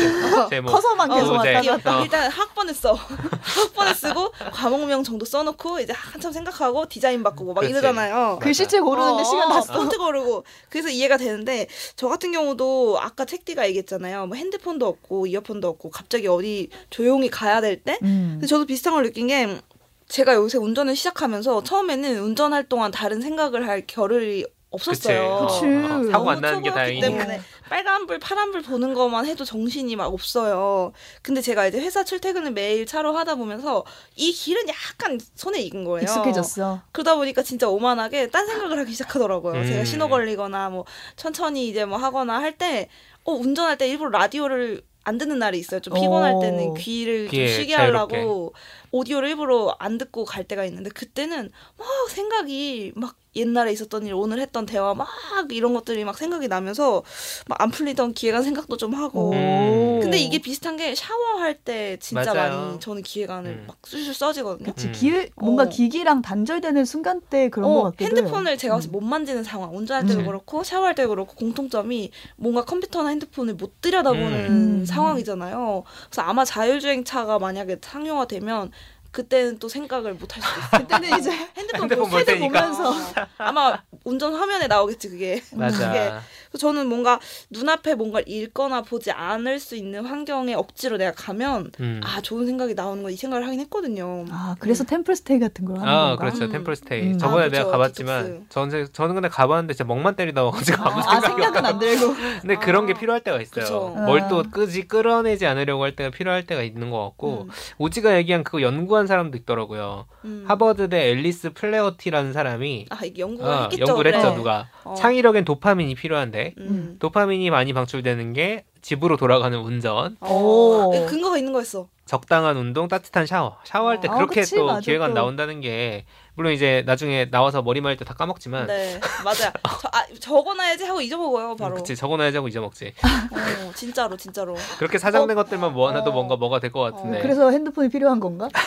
제목. 0.51 0.71
커서만 0.73 1.09
계속 1.11 1.29
어, 1.31 1.33
왔다 1.37 1.61
네. 1.61 1.69
갔다. 1.69 1.99
어. 1.99 2.03
일단 2.03 2.31
학번에 2.31 2.73
써. 2.73 2.93
학번에 3.41 3.95
쓰고 3.95 4.33
과목명 4.53 5.05
정도 5.05 5.25
써놓고 5.25 5.81
이제 5.81 5.93
한참 5.97 6.33
생각하고 6.33 6.87
디자인 6.89 7.23
바꾸고 7.23 7.55
막 7.55 7.61
그치. 7.61 7.71
이러잖아요. 7.73 8.39
글씨체 8.43 8.81
고르는데 8.81 9.23
어, 9.23 9.25
시간 9.25 9.49
다 9.49 9.59
어, 9.59 9.61
써. 9.63 9.73
폰트 9.75 9.99
고르고 9.99 10.45
그래서 10.69 10.89
이해가 10.89 11.17
되는데 11.17 11.67
저 11.97 12.09
같은 12.09 12.33
경우도 12.33 12.99
아까 13.01 13.25
책디가 13.25 13.67
얘기했잖아요. 13.69 14.27
뭐 14.27 14.37
핸드폰도 14.37 14.87
없고 14.87 15.27
이어폰도 15.27 15.69
없고 15.69 15.91
갑자기 15.91 16.27
어디 16.29 16.71
조용히 16.91 17.29
가야 17.31 17.61
될 17.61 17.83
때. 17.83 17.99
음. 18.03 18.31
근데 18.35 18.47
저도 18.47 18.67
비슷한 18.67 18.95
걸 18.95 19.05
느낀 19.05 19.29
게 19.29 19.61
제가 20.09 20.35
요새 20.35 20.59
운전을 20.59 20.97
시작하면서 20.97 21.63
처음에는 21.65 22.21
운전할 22.21 22.69
동안 22.69 22.91
다른 22.91 23.21
생각을 23.21 23.69
할 23.69 23.85
겨를이 23.87 24.47
없었어요. 24.71 25.47
그치. 25.49 25.65
어, 25.67 26.11
사고 26.13 26.31
안 26.31 26.41
나는 26.41 26.63
게 26.63 26.71
다행이니까. 26.71 27.07
때문에 27.09 27.41
빨간불, 27.69 28.19
파란불 28.19 28.63
보는 28.63 28.95
것만 28.95 29.27
해도 29.27 29.45
정신이 29.45 29.97
막 29.97 30.07
없어요. 30.13 30.93
근데 31.23 31.41
제가 31.41 31.67
이제 31.67 31.79
회사 31.81 32.05
출퇴근을 32.05 32.53
매일 32.53 32.87
차로 32.87 33.17
하다 33.17 33.35
보면서 33.37 33.85
이 34.17 34.33
길은 34.33 34.69
약간 34.69 35.19
손에 35.35 35.61
익은 35.61 35.85
거예요. 35.85 36.03
익숙해졌어. 36.05 36.83
그러다 36.93 37.17
보니까 37.17 37.43
진짜 37.43 37.69
오만하게 37.69 38.29
딴 38.31 38.47
생각을 38.47 38.79
하기 38.81 38.93
시작하더라고요. 38.93 39.61
음. 39.61 39.67
제가 39.67 39.85
신호 39.85 40.09
걸리거나 40.09 40.71
뭐 40.71 40.85
천천히 41.17 41.69
이제 41.69 41.85
뭐 41.85 41.99
하거나 41.99 42.39
할 42.41 42.59
때 42.59 42.89
어, 43.25 43.33
운전할 43.33 43.77
때 43.79 43.87
일부러 43.89 44.11
라디오를 44.11 44.83
안 45.05 45.17
듣는 45.17 45.39
날이 45.39 45.59
있어요. 45.59 45.81
좀 45.81 45.95
피곤할 45.95 46.35
오. 46.35 46.41
때는 46.41 46.75
귀를 46.75 47.29
좀 47.29 47.47
쉬게 47.47 47.77
자유롭게. 47.77 48.17
하려고 48.17 48.53
오디오를 48.91 49.29
일부러 49.29 49.75
안 49.79 49.97
듣고 49.97 50.25
갈 50.25 50.45
때가 50.45 50.65
있는데 50.65 50.91
그때는 50.91 51.51
막 51.79 51.87
생각이 52.11 52.93
막 52.97 53.15
옛날에 53.37 53.73
있었던 53.73 54.07
일, 54.07 54.15
오늘 54.15 54.41
했던 54.41 54.67
대화 54.67 54.95
막 54.95 55.07
이런 55.51 55.75
것들이 55.75 56.05
막 56.05 56.17
생각이 56.17 56.49
나면서 56.49 57.03
막 57.47 57.59
안 57.61 57.71
풀리던 57.73 58.15
기획안 58.15 58.43
생각도 58.45 58.77
좀 58.77 58.95
하고. 58.95 59.33
음. 59.33 59.99
근데 60.01 60.17
이게 60.17 60.39
비슷한 60.39 60.77
게 60.77 60.95
샤워할 60.95 61.55
때 61.55 61.97
진짜 62.01 62.33
맞아요. 62.33 62.67
많이 62.67 62.81
저는 62.81 63.03
기획안을 63.03 63.51
음. 63.51 63.65
막 63.67 63.77
술술 63.85 64.15
써지거든요. 64.15 64.73
그치 64.73 64.87
음. 64.87 64.93
길 64.93 65.29
뭔가 65.35 65.65
어. 65.65 65.69
기기랑 65.69 66.23
단절되는 66.23 66.85
순간 66.85 67.21
때 67.21 67.49
그런 67.49 67.71
어, 67.71 67.75
것 67.75 67.83
같기도 67.91 68.17
핸드폰을 68.17 68.53
해요. 68.53 68.57
제가 68.57 68.77
음. 68.77 68.81
때못 68.81 69.03
만지는 69.03 69.43
상황, 69.43 69.77
운전할 69.77 70.07
때도 70.07 70.21
음. 70.21 70.27
그렇고 70.27 70.63
샤워할 70.63 70.95
때도 70.95 71.09
그렇고 71.09 71.35
공통점이 71.35 72.11
뭔가 72.37 72.65
컴퓨터나 72.65 73.09
핸드폰을 73.09 73.55
못 73.55 73.81
들여다보는 73.81 74.47
음. 74.81 74.85
상황이잖아요. 74.87 75.83
그래서 76.09 76.23
아마 76.23 76.45
자율주행차가 76.45 77.41
만약에 77.41 77.79
상용화되면 77.83 78.71
그때는 79.11 79.59
또 79.59 79.69
생각을 79.69 80.15
못 80.15 80.29
할 80.37 80.43
수도 80.43 80.61
있어요. 80.61 80.81
그때는 80.87 81.19
이제 81.19 81.31
핸드폰, 81.57 81.83
핸드폰 81.83 82.11
볼 82.11 82.21
헤드 82.21 82.33
테니까. 82.33 82.61
보면서 82.61 82.95
아마 83.39 83.79
운전 84.05 84.35
화면에 84.35 84.67
나오겠지 84.67 85.09
그게. 85.09 85.43
맞아. 85.53 85.89
그게 85.89 86.13
그래서 86.51 86.59
저는 86.69 86.87
뭔가 86.89 87.19
눈앞에 87.51 87.95
뭔가 87.95 88.21
읽거나 88.27 88.83
보지 88.83 89.11
않을 89.11 89.59
수 89.61 89.77
있는 89.77 90.05
환경에 90.05 90.55
억지로 90.55 90.97
내가 90.97 91.13
가면 91.13 91.73
음. 91.81 92.01
아 92.05 92.21
좋은 92.21 92.47
생각이 92.47 92.75
나오는 92.75 93.03
건이 93.03 93.17
생각을 93.17 93.47
하긴 93.47 93.61
했거든요. 93.61 94.25
아 94.31 94.57
그래서 94.59 94.85
템플스테이 94.85 95.39
같은 95.41 95.65
걸 95.65 95.79
하는 95.79 95.89
아, 95.93 96.09
건가? 96.09 96.17
그렇죠. 96.25 96.45
음. 96.45 96.53
템플스테이. 96.53 97.03
음. 97.13 97.19
저번에 97.19 97.47
아, 97.47 97.49
내가 97.49 97.65
그쵸. 97.65 97.71
가봤지만. 97.73 98.47
저는 98.49 98.89
저는 98.93 99.15
근데 99.15 99.29
가봤는데 99.29 99.75
진짜 99.75 99.85
멍만 99.85 100.17
때리다 100.17 100.45
와가지고 100.45 100.83
아무 100.83 101.01
아 101.01 101.21
생각이 101.21 101.43
생각은 101.43 101.67
안 101.67 101.79
들고. 101.79 102.15
근데 102.41 102.57
아. 102.57 102.59
그런 102.61 102.87
게 102.87 102.95
필요할 102.95 103.23
때가 103.23 103.41
있어요. 103.41 103.65
그쵸. 103.65 103.89
뭘 104.05 104.27
또 104.27 104.41
아. 104.41 104.43
끄지 104.51 104.87
끌어내지 104.89 105.47
않으려고 105.47 105.83
할 105.83 105.97
때가 105.97 106.11
필요할 106.11 106.47
때가 106.47 106.63
있는 106.63 106.91
것 106.91 107.03
같고 107.05 107.43
음. 107.43 107.51
오지가 107.79 108.17
얘기한 108.17 108.45
그거 108.45 108.63
연구 108.63 108.97
한 108.99 109.07
사람도 109.07 109.37
있더라고요. 109.39 110.07
음. 110.25 110.45
하버드대 110.47 111.11
앨리스 111.11 111.53
플레어티라는 111.55 112.33
사람이 112.33 112.87
아 112.91 112.99
연구를 113.17 113.51
어, 113.51 113.63
했겠죠. 113.63 113.85
연구를 113.89 114.15
했죠 114.15 114.29
그래. 114.29 114.37
누가 114.37 114.69
어. 114.85 114.95
창의력엔 114.95 115.45
도파민이 115.45 115.95
필요한데 115.95 116.55
음. 116.59 116.97
도파민이 116.99 117.51
많이 117.51 117.73
방출되는 117.73 118.33
게 118.35 118.65
집으로 118.83 119.17
돌아가는 119.17 119.59
운전, 119.59 120.17
오. 120.21 120.93
어, 120.95 121.07
근거가 121.07 121.39
있는 121.39 121.53
거였어. 121.53 121.89
적당한 122.07 122.57
운동, 122.57 122.89
따뜻한 122.89 123.27
샤워. 123.27 123.59
샤워할 123.65 124.01
때 124.01 124.09
어. 124.09 124.15
그렇게 124.15 124.41
아, 124.41 124.43
그치, 124.43 124.57
또 124.57 124.65
맞아, 124.67 124.81
기회가 124.81 125.09
또. 125.09 125.15
나온다는 125.15 125.61
게 125.61 126.07
물론 126.35 126.53
이제 126.55 126.83
나중에 126.87 127.29
나와서 127.31 127.61
머리 127.61 127.81
말릴 127.83 127.99
때 127.99 128.05
다 128.07 128.15
까먹지만 128.15 128.67
네, 128.69 128.99
맞아요. 129.25 129.53
저, 129.83 129.89
아, 129.93 130.05
적어놔야지 130.19 130.85
하고 130.85 131.01
잊어먹어요, 131.03 131.57
바로. 131.57 131.75
음, 131.75 131.77
그치 131.77 131.95
적어놔야지 131.97 132.37
하고 132.39 132.49
잊어먹지. 132.49 132.95
어, 133.03 133.73
진짜로, 133.75 134.17
진짜로. 134.17 134.57
그렇게 134.79 134.97
사장된 134.99 135.37
것들만 135.37 135.75
모아놔도 135.75 136.09
어. 136.11 136.13
뭔가 136.15 136.37
뭐가 136.37 136.61
될 136.61 136.73
것 136.73 136.81
같은데. 136.81 137.21
그래서 137.21 137.51
핸드폰이 137.51 137.89
필요한 137.91 138.21
건가? 138.21 138.49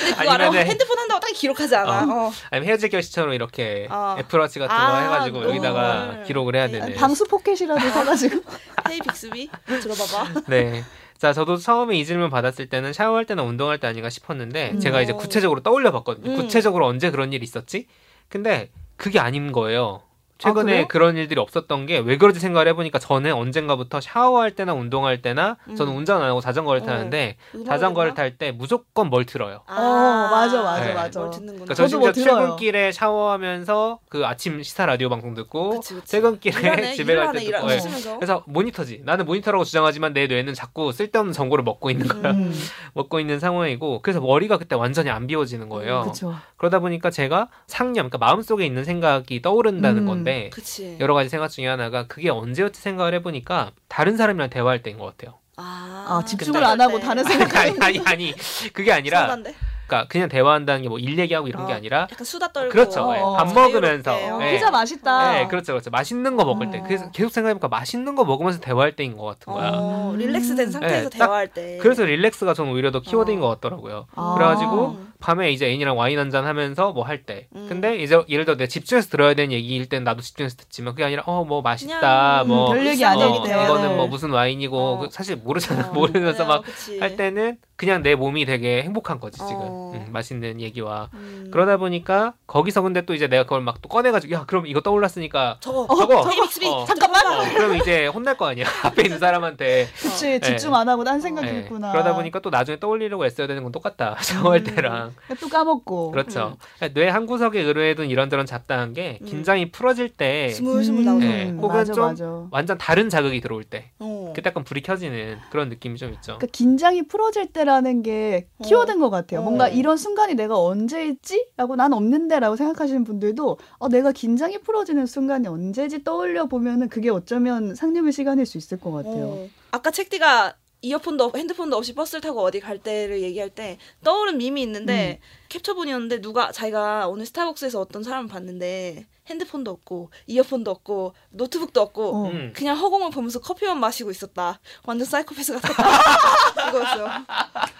근데 0.00 0.14
그거 0.16 0.30
알아? 0.30 0.50
핸드폰 0.52 0.98
한다고 0.98 1.20
딱 1.20 1.28
기록하지 1.34 1.74
않아. 1.76 2.02
어. 2.04 2.32
아니면 2.50 2.68
헤어질 2.68 2.90
결시처럼 2.90 3.32
이렇게 3.34 3.88
어. 3.90 4.16
애플워치 4.20 4.58
같은 4.60 4.74
거 4.74 4.82
아, 4.82 4.98
해가지고 5.02 5.38
너무 5.40 5.50
여기다가 5.50 6.04
뭘. 6.06 6.24
기록을 6.24 6.54
해야 6.56 6.68
되는. 6.68 6.94
방수 6.94 7.24
포켓이라도 7.24 7.80
사가지고. 7.90 8.40
헤이 8.88 8.98
빅스비 9.06 9.50
들어봐봐. 9.66 10.42
네. 10.48 10.82
자, 11.16 11.32
저도 11.32 11.56
처음에 11.56 11.98
이 11.98 12.04
질문 12.04 12.30
받았을 12.30 12.68
때는 12.68 12.92
샤워할 12.92 13.24
때나 13.24 13.42
운동할 13.42 13.78
때 13.78 13.86
아닌가 13.86 14.10
싶었는데 14.10 14.72
음. 14.72 14.80
제가 14.80 15.00
이제 15.00 15.12
어. 15.12 15.16
구체적으로 15.16 15.62
떠올려 15.62 15.92
봤거든요. 15.92 16.32
음. 16.32 16.36
구체적으로 16.36 16.86
언제 16.86 17.10
그런 17.10 17.32
일이 17.32 17.42
있었지? 17.44 17.86
근데 18.28 18.70
그게 18.96 19.18
아닌 19.18 19.52
거예요. 19.52 20.02
최근에 20.38 20.82
아? 20.82 20.86
그런 20.86 21.16
일들이 21.16 21.40
없었던 21.40 21.86
게 21.86 21.98
왜 21.98 22.18
그런지 22.18 22.40
생각을 22.40 22.68
해보니까 22.68 22.98
저는 22.98 23.32
언젠가부터 23.32 24.00
샤워할 24.00 24.50
때나 24.54 24.74
운동할 24.74 25.22
때나 25.22 25.56
저는 25.76 25.92
음. 25.92 25.98
운전 25.98 26.20
안 26.22 26.28
하고 26.28 26.40
자전거를 26.40 26.82
어. 26.82 26.84
타는데 26.84 27.36
음악을 27.54 27.66
자전거를? 27.66 28.14
탈 28.14 28.36
때 28.36 28.52
무조건 28.52 29.08
뭘 29.08 29.24
틀어요. 29.24 29.62
아, 29.66 29.74
어, 29.76 30.28
맞아, 30.30 30.62
맞아, 30.62 30.84
네. 30.84 30.92
맞아. 30.94 31.20
뭘 31.20 31.30
듣는구나. 31.30 31.64
그러니까 31.64 31.74
저 31.74 31.86
저도 31.86 32.00
뭐. 32.00 32.12
출근길에 32.12 32.92
샤워하면서 32.92 34.00
그 34.08 34.26
아침 34.26 34.62
시사 34.62 34.86
라디오 34.86 35.08
방송 35.08 35.34
듣고 35.34 35.70
그치, 35.70 35.94
그치. 35.94 36.12
퇴근길에 36.12 36.60
일하네, 36.60 36.92
집에 36.94 37.14
갈 37.14 37.32
때 37.32 37.40
듣고 37.44 37.72
예. 37.72 37.78
쓰면서. 37.80 38.16
그래서 38.16 38.42
모니터지. 38.46 39.02
나는 39.04 39.24
모니터라고 39.26 39.64
주장하지만 39.64 40.12
내 40.12 40.26
뇌는 40.26 40.54
자꾸 40.54 40.92
쓸데없는 40.92 41.32
정보를 41.32 41.64
먹고 41.64 41.90
있는 41.90 42.06
거야. 42.08 42.32
음, 42.32 42.52
먹고 42.94 43.20
있는 43.20 43.40
상황이고 43.40 44.00
그래서 44.02 44.20
머리가 44.20 44.58
그때 44.58 44.74
완전히 44.76 45.10
안 45.10 45.26
비워지는 45.26 45.68
거예요. 45.68 46.02
그렇죠. 46.02 46.34
그러다 46.56 46.78
보니까 46.80 47.10
제가 47.10 47.48
상념, 47.66 48.08
그러니까 48.08 48.18
마음속에 48.18 48.64
있는 48.66 48.84
생각이 48.84 49.40
떠오른다는 49.42 50.02
음. 50.02 50.06
건데 50.26 50.50
그치. 50.52 50.96
여러 51.00 51.14
가지 51.14 51.28
생각 51.28 51.48
중에 51.48 51.66
하나가 51.66 52.06
그게 52.06 52.28
언제였지 52.28 52.80
생각을 52.80 53.14
해보니까 53.14 53.72
다른 53.88 54.16
사람이랑 54.16 54.50
대화할 54.50 54.82
때인 54.82 54.98
것 54.98 55.06
같아요. 55.06 55.38
아, 55.56 56.06
아, 56.08 56.24
집중을 56.24 56.62
안 56.62 56.80
하고 56.80 57.00
다른 57.00 57.24
생각. 57.24 57.54
아니 57.56 57.76
아니 57.80 58.00
아니 58.04 58.34
그게 58.72 58.92
아니라 58.92 59.20
서운한데? 59.20 59.54
그러니까 59.86 60.08
그냥 60.08 60.28
대화한다는 60.28 60.82
게 60.82 60.88
뭐 60.88 60.98
일 60.98 61.18
얘기하고 61.18 61.46
이런 61.48 61.66
게 61.66 61.72
어, 61.72 61.76
아니라 61.76 62.00
약간 62.10 62.24
수다 62.24 62.52
떨고 62.52 62.70
그렇죠. 62.70 63.12
예, 63.14 63.20
밥 63.20 63.52
먹으면서. 63.52 64.10
자유롭게. 64.18 64.44
어, 64.44 64.48
예. 64.48 64.52
피자 64.54 64.70
맛있다. 64.70 65.32
네, 65.32 65.46
그렇죠, 65.46 65.72
그렇죠. 65.72 65.90
맛있는 65.90 66.36
거 66.36 66.44
먹을 66.44 66.70
때. 66.70 66.78
어. 66.78 66.82
그래서 66.82 67.10
계속 67.12 67.30
생각해보니까 67.30 67.68
맛있는 67.68 68.14
거 68.16 68.24
먹으면서 68.24 68.60
대화할 68.60 68.96
때인 68.96 69.16
것 69.16 69.24
같은 69.24 69.52
거야. 69.52 69.70
어, 69.74 70.10
음. 70.12 70.18
릴렉스된 70.18 70.70
상태에서 70.70 71.10
네, 71.10 71.18
딱 71.18 71.26
대화할 71.26 71.48
때. 71.48 71.78
그래서 71.80 72.04
릴렉스가 72.04 72.54
저는 72.54 72.72
오히려 72.72 72.90
더 72.90 73.00
키워드인 73.00 73.38
어. 73.38 73.42
것 73.42 73.48
같더라고요. 73.60 74.06
아. 74.14 74.34
그래가지고 74.36 75.06
밤에 75.20 75.50
이제 75.50 75.66
애인이랑 75.66 75.96
와인 75.96 76.18
한 76.18 76.30
잔 76.30 76.44
하면서 76.46 76.92
뭐 76.92 77.04
할 77.04 77.22
때. 77.22 77.46
음. 77.54 77.66
근데 77.68 77.96
이제 77.96 78.20
예를 78.28 78.44
들어 78.44 78.56
내가 78.56 78.66
집중해서 78.68 79.08
들어야 79.10 79.34
되는 79.34 79.52
얘기일 79.52 79.88
땐 79.88 80.02
나도 80.02 80.20
집중해서 80.22 80.56
듣지만 80.56 80.94
그게 80.94 81.04
아니라 81.04 81.22
어 81.26 81.44
뭐 81.44 81.62
맛있다 81.62 82.42
그냥, 82.42 82.48
뭐 82.48 82.70
음, 82.70 82.74
별 82.74 82.86
얘기 82.86 82.98
일상 83.02 83.12
아닐 83.12 83.24
어, 83.26 83.42
때. 83.44 83.50
이거는 83.64 83.96
뭐 83.96 84.08
무슨 84.08 84.30
와인이고 84.30 84.76
어. 84.78 84.98
그 84.98 85.08
사실 85.12 85.36
모르잖아 85.36 85.90
어, 85.90 85.92
모르면서 85.92 86.44
막. 86.44 86.64
할 87.00 87.16
때는 87.16 87.58
그냥 87.76 88.02
내 88.02 88.14
몸이 88.14 88.44
되게 88.46 88.82
행복한 88.82 89.20
거지 89.20 89.36
지금 89.38 89.56
어. 89.60 89.92
음, 89.94 90.06
맛있는 90.12 90.60
얘기와 90.60 91.10
음. 91.14 91.48
그러다 91.52 91.76
보니까 91.76 92.32
거기서 92.46 92.80
근데 92.82 93.02
또 93.04 93.12
이제 93.14 93.28
내가 93.28 93.42
그걸 93.44 93.60
막 93.60 93.76
또 93.82 93.90
꺼내가지고 93.90 94.32
야 94.34 94.44
그럼 94.46 94.66
이거 94.66 94.80
떠올랐으니까 94.80 95.58
저거 95.60 95.86
저거 95.94 96.26
KBXB 96.30 96.66
어. 96.68 96.84
잠깐만 96.86 97.26
어, 97.26 97.44
그럼 97.54 97.76
이제 97.76 98.06
혼날 98.06 98.36
거 98.38 98.46
아니야 98.46 98.64
앞에 98.84 99.02
있는 99.02 99.18
사람한테 99.18 99.86
그치 99.98 100.40
집중 100.40 100.74
안 100.74 100.88
하고 100.88 101.04
딴 101.04 101.20
생각이 101.20 101.46
예, 101.46 101.58
있구나. 101.60 101.92
그러다 101.92 102.14
보니까 102.14 102.40
또 102.40 102.48
나중에 102.48 102.80
떠올리려고 102.80 103.26
애써야 103.26 103.46
되는 103.46 103.62
건 103.62 103.72
똑같다 103.72 104.16
샤워할 104.24 104.60
음. 104.60 104.64
때랑 104.64 105.14
또 105.40 105.48
까먹고. 105.50 106.12
그렇죠 106.12 106.56
뇌 106.94 107.08
한 107.08 107.26
구석에 107.26 107.60
의뢰해둔 107.60 108.08
이런저런 108.10 108.46
잡다한 108.46 108.94
게 108.94 109.18
음. 109.22 109.26
긴장이 109.26 109.70
풀어질 109.70 110.08
때 110.08 110.48
스물스물 110.48 111.04
나오죠. 111.04 111.26
예, 111.26 111.44
혹은 111.50 111.68
맞아, 111.76 111.92
좀 111.92 112.04
맞아. 112.06 112.46
완전 112.50 112.78
다른 112.78 113.08
자극이 113.10 113.40
들어올 113.42 113.64
때 113.64 113.90
어. 113.98 114.32
그때 114.34 114.48
약간 114.48 114.64
불이 114.64 114.80
켜지는 114.82 115.36
그런 115.50 115.68
느낌이 115.68 115.98
좀 115.98 116.10
있죠 116.14 116.36
그러니까 116.38 116.46
긴장이 116.52 117.06
풀어질 117.08 117.52
때 117.52 117.64
라는 117.66 118.02
게 118.02 118.48
키워드인 118.64 118.98
것 119.00 119.10
같아요. 119.10 119.40
어. 119.40 119.42
뭔가 119.42 119.68
이런 119.68 119.96
순간이 119.98 120.34
내가 120.34 120.58
언제 120.58 121.06
있지? 121.06 121.48
라고 121.56 121.76
난 121.76 121.92
없는데라고 121.92 122.56
생각하시는 122.56 123.04
분들도 123.04 123.58
어, 123.78 123.88
내가 123.88 124.12
긴장이 124.12 124.58
풀어지는 124.62 125.04
순간이 125.06 125.46
언제지 125.48 126.02
떠올려 126.04 126.46
보면은 126.46 126.88
그게 126.88 127.10
어쩌면 127.10 127.74
상념의 127.74 128.12
시간일 128.12 128.46
수 128.46 128.56
있을 128.56 128.80
것 128.80 128.90
같아요. 128.92 129.24
어. 129.26 129.48
아까 129.72 129.90
책디가 129.90 130.56
이어폰도 130.82 131.24
없- 131.24 131.36
핸드폰도 131.36 131.76
없이 131.76 131.94
버스를 131.94 132.20
타고 132.20 132.40
어디 132.42 132.60
갈 132.60 132.78
때를 132.78 133.20
얘기할 133.22 133.50
때 133.50 133.76
떠오른 134.04 134.38
밈이 134.38 134.62
있는데 134.62 135.18
캡처본이었는데 135.48 136.20
누가 136.20 136.52
자기가 136.52 137.08
오늘 137.08 137.26
스타벅스에서 137.26 137.80
어떤 137.80 138.02
사람을 138.02 138.28
봤는데 138.28 139.06
핸드폰도 139.28 139.70
없고 139.70 140.10
이어폰도 140.26 140.70
없고 140.70 141.14
노트북도 141.30 141.80
없고 141.80 142.08
어. 142.14 142.28
음. 142.30 142.52
그냥 142.54 142.76
허공을 142.76 143.10
보면서 143.10 143.40
커피만 143.40 143.78
마시고 143.80 144.10
있었다. 144.10 144.60
완전 144.84 145.06
사이코패스 145.06 145.52
같았다. 145.60 145.82
이거였어요. 146.68 147.08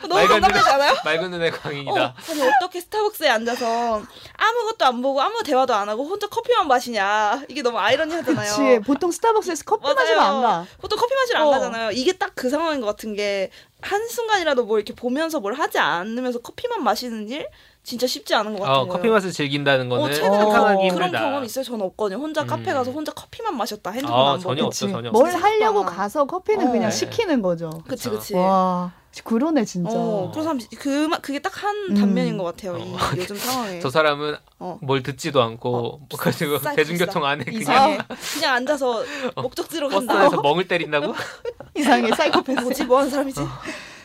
너무 0.08 0.28
공감되지 0.28 0.68
않아요? 0.70 0.94
맑은 1.04 1.30
눈의 1.30 1.50
어, 1.50 1.52
광인이다 1.52 2.14
아니 2.30 2.42
어떻게 2.42 2.80
스타벅스에 2.80 3.28
앉아서 3.28 4.02
아무것도 4.36 4.84
안 4.84 5.02
보고 5.02 5.20
아무 5.20 5.42
대화도 5.42 5.74
안 5.74 5.88
하고 5.88 6.04
혼자 6.04 6.26
커피만 6.28 6.68
마시냐 6.68 7.42
이게 7.48 7.62
너무 7.62 7.78
아이러니하잖아요. 7.78 8.50
그치. 8.50 8.80
보통 8.86 9.10
스타벅스에서 9.10 9.64
커피 9.64 9.82
맞아요. 9.84 9.96
마시면 9.96 10.22
안 10.24 10.42
가. 10.42 10.66
보통 10.80 10.98
커피 10.98 11.14
마시러 11.14 11.40
안 11.40 11.46
어. 11.46 11.50
가잖아요. 11.50 11.90
이게 11.92 12.12
딱 12.12 12.26
그 12.36 12.50
상황인 12.50 12.80
것 12.82 12.86
같은 12.86 13.14
게 13.16 13.50
한순간이라도 13.80 14.66
뭐 14.66 14.76
이렇게 14.78 14.94
보면서 14.94 15.40
뭘 15.40 15.54
하지 15.54 15.78
않으면서 15.78 16.40
커피만 16.40 16.84
마시는 16.84 17.30
일 17.30 17.48
진짜 17.86 18.04
쉽지 18.08 18.34
않은 18.34 18.54
것 18.54 18.62
같은 18.64 18.72
어, 18.74 18.78
거예요. 18.80 18.92
커피 18.92 19.08
맛을 19.08 19.30
즐긴다는 19.30 19.88
거는 19.88 20.10
어, 20.10 20.12
상상하기 20.12 20.88
그런 20.88 21.04
힘들다 21.04 21.20
경험 21.20 21.44
있어요. 21.44 21.62
저는 21.64 21.86
없거든요. 21.86 22.18
혼자 22.18 22.42
음. 22.42 22.46
카페 22.48 22.72
가서 22.72 22.90
혼자 22.90 23.12
커피만 23.12 23.56
마셨다. 23.56 23.92
핸드폰 23.92 24.12
아, 24.12 24.32
안. 24.32 24.40
전혀 24.40 24.64
그치. 24.64 24.90
전혀 24.90 25.12
뭘 25.12 25.26
없어요. 25.26 25.40
하려고 25.40 25.80
진짜. 25.84 25.94
가서 25.94 26.24
커피는 26.24 26.66
어. 26.66 26.72
그냥 26.72 26.90
네. 26.90 26.96
시키는 26.96 27.42
거죠. 27.42 27.70
그치. 27.86 28.10
그치. 28.10 28.34
와, 28.34 28.90
그러네 29.22 29.64
진짜. 29.64 29.92
어, 29.94 30.32
그런 30.32 30.42
사람 30.44 30.58
그 30.80 31.06
마- 31.06 31.18
그게 31.18 31.38
딱한 31.38 31.76
음. 31.90 31.94
단면인 31.94 32.38
것 32.38 32.42
같아요. 32.44 32.76
이 32.76 32.92
어. 32.92 32.98
요즘 33.16 33.36
상황에. 33.36 33.78
저 33.78 33.88
사람은 33.88 34.34
어. 34.58 34.80
뭘 34.82 35.04
듣지도 35.04 35.40
않고 35.40 35.76
어, 35.76 35.98
뭐 35.98 36.08
가지고. 36.18 36.58
대중교통 36.74 37.24
안에 37.24 37.44
그냥 37.44 37.60
이상해. 37.60 37.98
그냥 38.34 38.54
앉아서 38.56 39.04
목적지로 39.36 39.88
간다. 39.90 40.12
버스에서 40.12 40.42
멍을 40.42 40.66
때린다고? 40.66 41.14
이상해 41.78 42.10
사이코패스. 42.10 42.60
뭐지 42.62 42.84
뭐 42.86 42.98
하는 42.98 43.10
사람이지? 43.10 43.40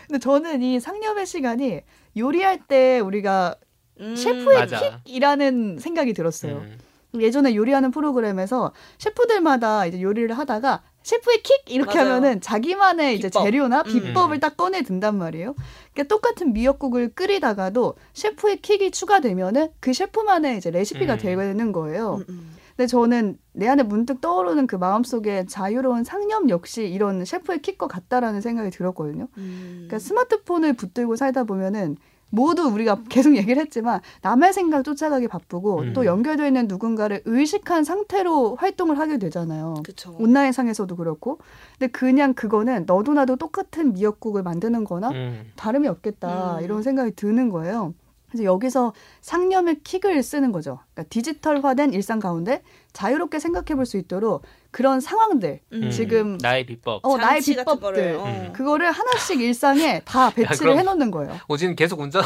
근데 0.05 0.19
저는 0.19 0.61
이 0.61 0.79
상념의 0.79 1.25
시간이 1.25 1.81
요리할 2.15 2.67
때 2.67 2.99
우리가 2.99 3.55
음. 3.99 4.15
셰프의 4.15 4.59
맞아. 4.59 5.01
킥이라는 5.03 5.79
생각이 5.79 6.13
들었어요. 6.13 6.57
음. 6.57 6.77
예전에 7.19 7.55
요리하는 7.55 7.91
프로그램에서 7.91 8.71
셰프들마다 8.97 9.85
이제 9.85 10.01
요리를 10.01 10.37
하다가 10.37 10.81
셰프의 11.03 11.41
킥 11.43 11.63
이렇게 11.67 11.97
맞아요. 11.97 12.13
하면은 12.15 12.39
자기만의 12.41 13.15
이제 13.17 13.27
비법. 13.27 13.43
재료나 13.43 13.79
음. 13.81 13.83
비법을 13.85 14.39
딱 14.39 14.55
꺼내 14.55 14.81
든단 14.83 15.17
말이에요. 15.17 15.55
그러니까 15.93 16.03
똑같은 16.15 16.53
미역국을 16.53 17.09
끓이다가도 17.13 17.95
셰프의 18.13 18.61
킥이 18.61 18.91
추가되면은 18.91 19.69
그 19.79 19.93
셰프만의 19.93 20.57
이제 20.57 20.71
레시피가 20.71 21.15
음. 21.15 21.17
되는 21.17 21.71
거예요. 21.71 22.15
음, 22.15 22.25
음. 22.29 22.55
근데 22.77 22.87
저는 22.87 23.37
내 23.51 23.67
안에 23.67 23.83
문득 23.83 24.21
떠오르는 24.21 24.65
그 24.67 24.77
마음속에 24.77 25.45
자유로운 25.47 26.05
상념 26.05 26.49
역시 26.49 26.87
이런 26.87 27.25
셰프의 27.25 27.61
킥과 27.61 27.87
같다라는 27.87 28.39
생각이 28.39 28.69
들었거든요. 28.69 29.27
음. 29.37 29.87
그러니까 29.87 29.99
스마트폰을 29.99 30.73
붙들고 30.73 31.17
살다 31.17 31.43
보면은 31.43 31.97
모두 32.31 32.63
우리가 32.63 33.03
계속 33.09 33.35
얘기를 33.35 33.61
했지만 33.61 34.01
남의 34.21 34.53
생각 34.53 34.83
쫓아가기 34.83 35.27
바쁘고 35.27 35.79
음. 35.79 35.93
또 35.93 36.05
연결되어 36.05 36.47
있는 36.47 36.67
누군가를 36.67 37.21
의식한 37.25 37.83
상태로 37.83 38.55
활동을 38.55 38.97
하게 38.97 39.19
되잖아요. 39.19 39.75
그쵸. 39.85 40.15
온라인상에서도 40.17 40.95
그렇고. 40.95 41.39
근데 41.77 41.91
그냥 41.91 42.33
그거는 42.33 42.85
너도 42.87 43.13
나도 43.13 43.35
똑같은 43.35 43.93
미역국을 43.93 44.43
만드는 44.43 44.85
거나 44.85 45.09
음. 45.09 45.51
다름이 45.55 45.87
없겠다 45.87 46.57
음. 46.57 46.63
이런 46.63 46.81
생각이 46.81 47.11
드는 47.15 47.49
거예요. 47.49 47.93
그래서 48.31 48.45
여기서 48.45 48.93
상념의 49.21 49.81
킥을 49.83 50.23
쓰는 50.23 50.51
거죠. 50.53 50.79
그러니까 50.93 51.09
디지털화된 51.09 51.93
일상 51.93 52.19
가운데 52.19 52.63
자유롭게 52.93 53.39
생각해 53.39 53.75
볼 53.75 53.85
수 53.85 53.97
있도록 53.97 54.43
그런 54.69 55.01
상황들, 55.01 55.59
음. 55.73 55.89
지금 55.91 56.37
나의 56.41 56.65
비법. 56.65 57.05
어, 57.05 57.17
나의 57.17 57.41
비법들, 57.41 58.15
어. 58.15 58.23
음. 58.25 58.53
그거를 58.53 58.89
하나씩 58.91 59.41
일상에 59.41 60.01
다 60.05 60.29
배치를 60.29 60.77
해놓는 60.77 61.11
거예요. 61.11 61.37
오진 61.49 61.75
계속 61.75 61.99
운전. 61.99 62.21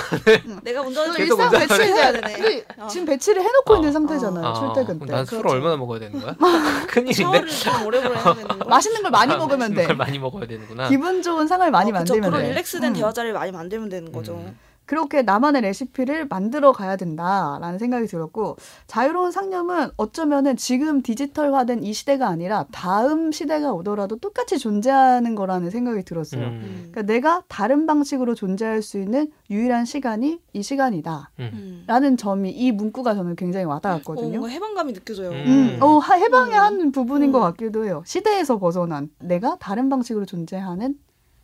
내가 0.63 0.81
운전을 0.81 1.11
그 1.13 1.17
계속 1.17 1.39
일상 1.39 1.45
운전을 1.47 1.67
배치를 1.67 1.85
해야 1.87 1.95
해야 1.95 2.11
되네. 2.11 2.37
돼. 2.37 2.65
어. 2.77 2.87
지금 2.87 3.05
배치를 3.07 3.41
해놓고 3.41 3.73
어. 3.73 3.75
있는 3.77 3.91
상태잖아요. 3.91 4.45
아, 4.45 4.53
출퇴근 4.53 4.99
때. 4.99 5.05
난 5.11 5.25
술을 5.25 5.41
그렇죠. 5.41 5.55
얼마나 5.55 5.77
먹어야 5.77 5.99
되는 5.99 6.19
거야? 6.21 6.35
큰일인데. 6.89 7.13
샤워를 7.23 7.49
좀 7.49 7.85
오래오래 7.87 8.09
해야 8.19 8.33
되는 8.35 8.47
거. 8.59 8.69
맛있는 8.69 9.01
걸 9.01 9.11
많이 9.11 9.35
먹으면 9.35 9.73
돼. 9.73 9.87
걸 9.87 9.95
많이 9.95 10.19
먹어야 10.19 10.45
되는구나. 10.45 10.89
기분 10.89 11.23
좋은 11.23 11.47
상을 11.47 11.69
많이 11.71 11.89
어. 11.89 11.93
만들면 11.93 12.29
그런 12.29 12.43
돼. 12.43 12.49
릴렉스된 12.49 12.91
음. 12.91 12.93
대화 12.93 13.11
자리를 13.11 13.33
많이 13.33 13.51
만들면 13.51 13.89
되는 13.89 14.11
거죠. 14.11 14.33
음. 14.35 14.55
그렇게 14.85 15.21
나만의 15.23 15.61
레시피를 15.63 16.27
만들어 16.27 16.71
가야 16.71 16.95
된다라는 16.95 17.79
생각이 17.79 18.07
들었고 18.07 18.57
자유로운 18.87 19.31
상념은 19.31 19.89
어쩌면은 19.97 20.55
지금 20.57 21.01
디지털화된 21.01 21.83
이 21.83 21.93
시대가 21.93 22.27
아니라 22.27 22.65
다음 22.71 23.31
시대가 23.31 23.73
오더라도 23.73 24.17
똑같이 24.17 24.57
존재하는 24.59 25.35
거라는 25.35 25.69
생각이 25.71 26.03
들었어요. 26.03 26.45
음. 26.45 26.89
그러니까 26.91 27.01
내가 27.01 27.43
다른 27.47 27.85
방식으로 27.87 28.35
존재할 28.35 28.81
수 28.81 28.99
있는 28.99 29.31
유일한 29.49 29.85
시간이 29.85 30.39
이 30.53 30.63
시간이다. 30.63 31.31
음. 31.39 31.49
음. 31.53 31.83
라는 31.87 32.17
점이 32.17 32.51
이 32.51 32.71
문구가 32.71 33.15
저는 33.15 33.35
굉장히 33.35 33.65
어, 33.65 33.69
와닿았거든요. 33.69 34.29
뭔가 34.29 34.47
해방감이 34.49 34.93
느껴져요. 34.93 35.31
음, 35.31 35.77
어, 35.81 35.97
하- 35.97 36.15
해방의 36.15 36.53
음. 36.55 36.59
한 36.59 36.91
부분인 36.91 37.29
음. 37.29 37.31
것 37.31 37.39
같기도 37.39 37.85
해요. 37.85 38.03
시대에서 38.05 38.59
벗어난 38.59 39.09
내가 39.19 39.57
다른 39.59 39.89
방식으로 39.89 40.25
존재하는 40.25 40.95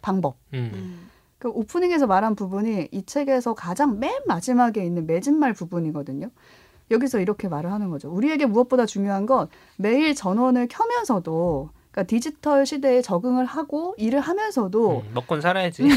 방법. 0.01 0.37
음. 0.53 1.09
음. 1.41 1.43
그 1.43 1.49
오프닝에서 1.49 2.07
말한 2.07 2.35
부분이 2.35 2.89
이 2.91 3.05
책에서 3.05 3.55
가장 3.55 3.99
맨 3.99 4.11
마지막에 4.27 4.85
있는 4.85 5.07
맺은말 5.07 5.53
부분이거든요. 5.53 6.29
여기서 6.91 7.19
이렇게 7.19 7.47
말을 7.47 7.71
하는 7.71 7.89
거죠. 7.89 8.11
우리에게 8.11 8.45
무엇보다 8.45 8.85
중요한 8.85 9.25
건 9.25 9.47
매일 9.77 10.13
전원을 10.13 10.67
켜면서도 10.69 11.69
그러니까 11.91 12.07
디지털 12.07 12.65
시대에 12.65 13.01
적응을 13.01 13.45
하고 13.45 13.95
일을 13.97 14.19
하면서도 14.19 15.03
음. 15.05 15.11
먹곤 15.13 15.41
살아야지. 15.41 15.83
음. 15.83 15.89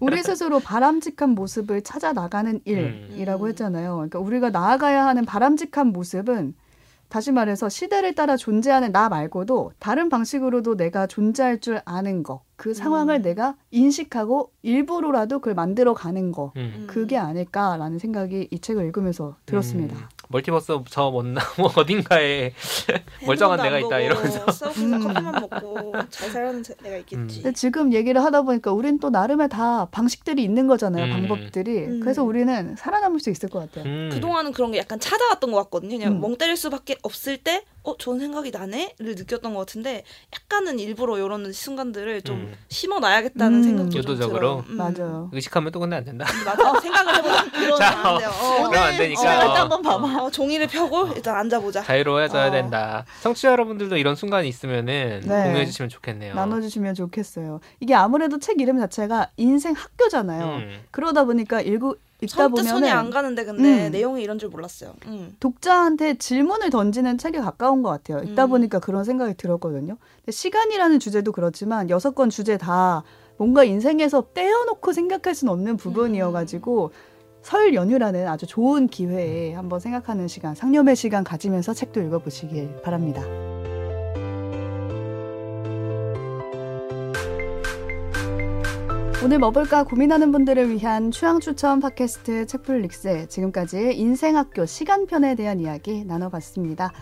우리 0.00 0.22
스스로 0.22 0.58
바람직한 0.58 1.30
모습을 1.30 1.82
찾아 1.82 2.12
나가는 2.12 2.60
일이라고 2.64 3.44
음. 3.44 3.48
했잖아요. 3.50 3.94
그러니까 3.94 4.18
우리가 4.18 4.50
나아가야 4.50 5.06
하는 5.06 5.24
바람직한 5.24 5.88
모습은 5.88 6.54
다시 7.08 7.32
말해서 7.32 7.68
시대를 7.68 8.14
따라 8.14 8.36
존재하는 8.36 8.92
나 8.92 9.08
말고도 9.08 9.72
다른 9.78 10.08
방식으로도 10.08 10.76
내가 10.76 11.06
존재할 11.06 11.60
줄 11.60 11.80
아는 11.84 12.22
거, 12.22 12.42
그 12.56 12.74
상황을 12.74 13.16
음. 13.16 13.22
내가 13.22 13.56
인식하고 13.70 14.52
일부러라도 14.62 15.38
그걸 15.38 15.54
만들어 15.54 15.94
가는 15.94 16.32
거, 16.32 16.52
음. 16.56 16.86
그게 16.88 17.16
아닐까라는 17.16 17.98
생각이 17.98 18.48
이 18.50 18.58
책을 18.58 18.84
읽으면서 18.86 19.36
들었습니다. 19.46 19.96
음. 19.96 20.02
멀티버스 20.28 20.72
저 20.90 21.10
못나 21.10 21.40
뭐 21.58 21.70
어딘가에 21.76 22.52
멀쩡한 23.26 23.60
내가 23.62 23.78
있다 23.78 24.00
이러면서. 24.00 24.44
음. 24.78 25.02
커피만 25.02 25.32
먹고 25.50 25.92
잘 26.10 26.30
살아는 26.30 26.62
제- 26.62 26.74
내가 26.82 26.96
있겠지. 26.98 27.42
근데 27.42 27.52
지금 27.52 27.92
얘기를 27.92 28.22
하다 28.22 28.42
보니까 28.42 28.72
우린 28.72 28.98
또 28.98 29.10
나름의 29.10 29.48
다 29.48 29.86
방식들이 29.90 30.42
있는 30.42 30.66
거잖아요, 30.66 31.04
음. 31.04 31.10
방법들이. 31.28 31.78
음. 31.86 32.00
그래서 32.00 32.22
우리는 32.24 32.74
살아남을 32.76 33.20
수 33.20 33.30
있을 33.30 33.48
것 33.48 33.60
같아요. 33.60 33.84
음. 33.90 34.10
그동안은 34.12 34.52
그런 34.52 34.72
게 34.72 34.78
약간 34.78 34.98
찾아왔던 35.00 35.50
것 35.52 35.58
같거든요. 35.64 35.96
그냥 35.98 36.14
음. 36.14 36.20
멍 36.20 36.36
때릴 36.36 36.56
수밖에 36.56 36.96
없을 37.02 37.36
때, 37.38 37.62
어 37.86 37.96
좋은 37.96 38.18
생각이 38.18 38.50
나네를 38.50 39.14
느꼈던 39.14 39.54
것 39.54 39.60
같은데 39.60 40.02
약간은 40.34 40.80
일부러 40.80 41.18
이런 41.18 41.52
순간들을 41.52 42.22
좀 42.22 42.36
음. 42.36 42.54
심어놔야겠다는 42.68 43.58
음. 43.58 43.62
생각도 43.62 43.90
좀 43.90 43.98
유도적으로? 44.00 44.64
음. 44.68 44.76
맞아요. 44.76 45.30
의식하면 45.32 45.70
또 45.70 45.78
근데 45.78 45.94
안 45.94 46.04
된다. 46.04 46.26
맞아 46.44 46.80
생각을 46.80 47.16
해보자. 47.16 47.46
자, 47.78 48.08
안. 48.08 48.16
어. 48.16 48.68
그럼 48.68 48.82
안 48.82 48.96
되니까. 48.96 49.22
어. 49.22 49.38
할때 49.38 49.60
한번 49.60 49.82
봐봐. 49.82 50.24
어, 50.24 50.30
종이를 50.30 50.66
펴고 50.66 51.12
일단 51.14 51.36
앉아보자. 51.36 51.84
자유로워져야 51.84 52.48
어. 52.48 52.50
된다. 52.50 53.04
청취자 53.22 53.52
여러분들도 53.52 53.96
이런 53.96 54.16
순간이 54.16 54.48
있으면은 54.48 55.22
네. 55.24 55.44
공유해 55.44 55.64
주시면 55.64 55.88
좋겠네요. 55.88 56.34
나눠 56.34 56.60
주시면 56.60 56.96
좋겠어요. 56.96 57.60
이게 57.78 57.94
아무래도 57.94 58.40
책 58.40 58.60
이름 58.60 58.78
자체가 58.80 59.30
인생 59.36 59.74
학교잖아요. 59.74 60.44
음. 60.44 60.80
그러다 60.90 61.22
보니까 61.22 61.60
읽고 61.60 61.94
읽다 62.22 62.44
선뜻 62.44 62.66
손이 62.66 62.90
안 62.90 63.10
가는데 63.10 63.44
근데 63.44 63.86
음. 63.86 63.92
내용이 63.92 64.22
이런 64.22 64.38
줄 64.38 64.48
몰랐어요. 64.48 64.94
음. 65.06 65.34
독자한테 65.38 66.14
질문을 66.14 66.70
던지는 66.70 67.18
책에 67.18 67.40
가까운 67.40 67.82
것 67.82 67.90
같아요. 67.90 68.22
읽다 68.22 68.46
음. 68.46 68.50
보니까 68.50 68.78
그런 68.78 69.04
생각이 69.04 69.34
들었거든요. 69.34 69.96
근데 70.20 70.32
시간이라는 70.32 70.98
주제도 70.98 71.32
그렇지만 71.32 71.90
여섯 71.90 72.14
권 72.14 72.30
주제 72.30 72.56
다 72.56 73.02
뭔가 73.36 73.64
인생에서 73.64 74.28
떼어놓고 74.32 74.92
생각할 74.92 75.34
수는 75.34 75.52
없는 75.52 75.76
부분이어가지고 75.76 76.92
설 77.42 77.74
연휴라는 77.74 78.26
아주 78.26 78.46
좋은 78.46 78.88
기회에 78.88 79.54
한번 79.54 79.78
생각하는 79.78 80.26
시간, 80.26 80.54
상념의 80.54 80.96
시간 80.96 81.22
가지면서 81.22 81.74
책도 81.74 82.00
읽어보시길 82.00 82.80
바랍니다. 82.82 83.22
오늘 89.26 89.40
뭐 89.40 89.50
볼까 89.50 89.82
고민하는 89.82 90.30
분들을 90.30 90.70
위한 90.70 91.10
취향 91.10 91.40
추천 91.40 91.80
팟캐스트 91.80 92.46
책플릭스 92.46 93.26
지금까지 93.26 93.92
인생학교 93.96 94.66
시간편에 94.66 95.34
대한 95.34 95.58
이야기 95.58 96.04
나눠봤습니다. 96.04 96.92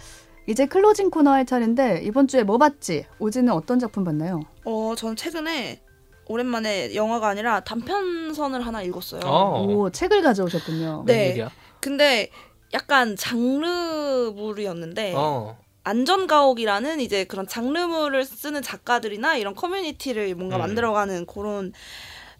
이제 0.46 0.64
클로징 0.64 1.10
코너 1.10 1.32
할 1.32 1.44
차례인데 1.44 2.00
이번 2.02 2.26
주에 2.26 2.42
뭐 2.42 2.56
봤지? 2.56 3.04
오지는 3.18 3.52
어떤 3.52 3.78
작품 3.78 4.04
봤나요? 4.04 4.40
어, 4.64 4.94
저는 4.96 5.16
최근에 5.16 5.82
오랜만에 6.24 6.94
영화가 6.94 7.28
아니라 7.28 7.60
단편선을 7.60 8.66
하나 8.66 8.80
읽었어요. 8.80 9.20
어. 9.26 9.62
오 9.62 9.90
책을 9.90 10.22
가져오셨군요. 10.22 11.02
네. 11.04 11.24
웬일이야? 11.26 11.50
근데 11.80 12.30
약간 12.72 13.16
장르물이었는데 13.16 15.12
어. 15.14 15.58
안전가옥이라는 15.84 17.00
이제 17.00 17.24
그런 17.24 17.46
장르물을 17.46 18.24
쓰는 18.24 18.62
작가들이나 18.62 19.36
이런 19.36 19.54
커뮤니티를 19.54 20.34
뭔가 20.34 20.56
음. 20.56 20.60
만들어가는 20.60 21.26
그런 21.26 21.74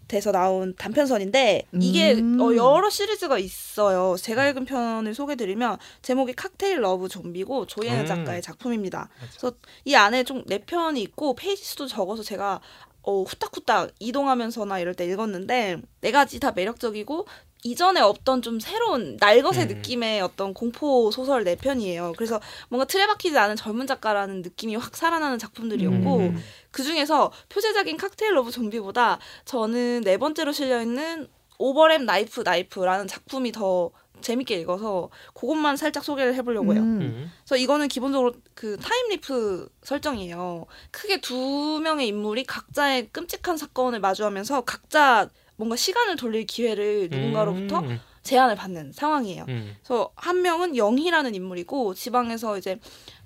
데서 0.07 0.31
나온 0.31 0.73
단편선인데 0.77 1.63
이게 1.81 2.13
음. 2.13 2.39
어, 2.39 2.55
여러 2.55 2.89
시리즈가 2.89 3.37
있어요. 3.37 4.15
제가 4.17 4.47
읽은 4.49 4.65
편을 4.65 5.13
소개드리면 5.13 5.77
제목이 6.01 6.33
칵테일 6.33 6.81
러브 6.81 7.09
좀비고 7.09 7.65
조예은 7.67 8.01
음. 8.01 8.05
작가의 8.05 8.41
작품입니다. 8.41 9.09
맞아. 9.19 9.31
그래서 9.31 9.55
이 9.83 9.95
안에 9.95 10.23
좀 10.23 10.45
네 10.45 10.59
편이 10.59 11.01
있고 11.01 11.33
페이지 11.35 11.63
수도 11.63 11.87
적어서 11.87 12.21
제가 12.21 12.61
어, 13.05 13.23
후딱후딱 13.23 13.91
이동하면서나 13.99 14.79
이럴 14.79 14.95
때 14.95 15.05
읽었는데 15.05 15.81
네 16.01 16.11
가지 16.11 16.39
다 16.39 16.51
매력적이고 16.51 17.27
이전에 17.63 17.99
없던 17.99 18.43
좀 18.43 18.59
새로운 18.59 19.17
날것의 19.19 19.63
음. 19.63 19.67
느낌의 19.67 20.21
어떤 20.21 20.53
공포 20.53 21.09
소설 21.09 21.43
네 21.43 21.55
편이에요. 21.55 22.13
그래서 22.15 22.39
뭔가 22.69 22.85
틀에 22.85 23.07
박히지 23.07 23.37
않은 23.37 23.55
젊은 23.55 23.87
작가라는 23.87 24.43
느낌이 24.43 24.75
확 24.75 24.95
살아나는 24.95 25.39
작품들이었고 25.39 26.17
음. 26.17 26.43
그 26.69 26.83
중에서 26.83 27.31
표제작인 27.49 27.97
칵테일 27.97 28.35
러브 28.35 28.51
좀비보다 28.51 29.19
저는 29.45 30.01
네 30.01 30.17
번째로 30.17 30.51
실려 30.51 30.81
있는 30.81 31.27
오버랩 31.57 32.03
나이프 32.03 32.41
나이프라는 32.41 33.07
작품이 33.07 33.51
더 33.51 33.91
재밌게 34.25 34.55
읽어서 34.61 35.09
그것만 35.35 35.77
살짝 35.77 36.03
소개를 36.03 36.33
해보려고 36.33 36.73
해요. 36.73 36.81
음. 36.81 37.01
음. 37.01 37.31
그래서 37.43 37.57
이거는 37.57 37.87
기본적으로 37.87 38.33
그 38.55 38.75
time 38.77 39.23
leap 39.23 39.69
설정이에요. 39.83 40.65
크게 40.89 41.21
두 41.21 41.79
명의 41.83 42.07
인물이 42.07 42.45
각자의 42.45 43.09
끔찍한 43.09 43.57
사건을 43.57 43.99
마주하면서 43.99 44.61
각자 44.61 45.29
뭔가 45.57 45.75
시간을 45.75 46.15
돌릴 46.15 46.47
기회를 46.47 47.09
누군가로부터 47.11 47.79
음. 47.81 47.99
제안을 48.23 48.55
받는 48.55 48.93
상황이에요. 48.93 49.45
음. 49.47 49.75
그래서 49.77 50.11
한 50.15 50.41
명은 50.41 50.75
영희라는 50.75 51.35
인물이고 51.35 51.93
지방에서 51.93 52.57
이제 52.57 52.79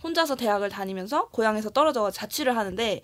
혼자서 0.04 0.36
대학을 0.36 0.68
다니면서 0.68 1.30
고향에서 1.30 1.70
떨어져 1.70 2.12
자취를 2.12 2.58
하는데 2.58 3.02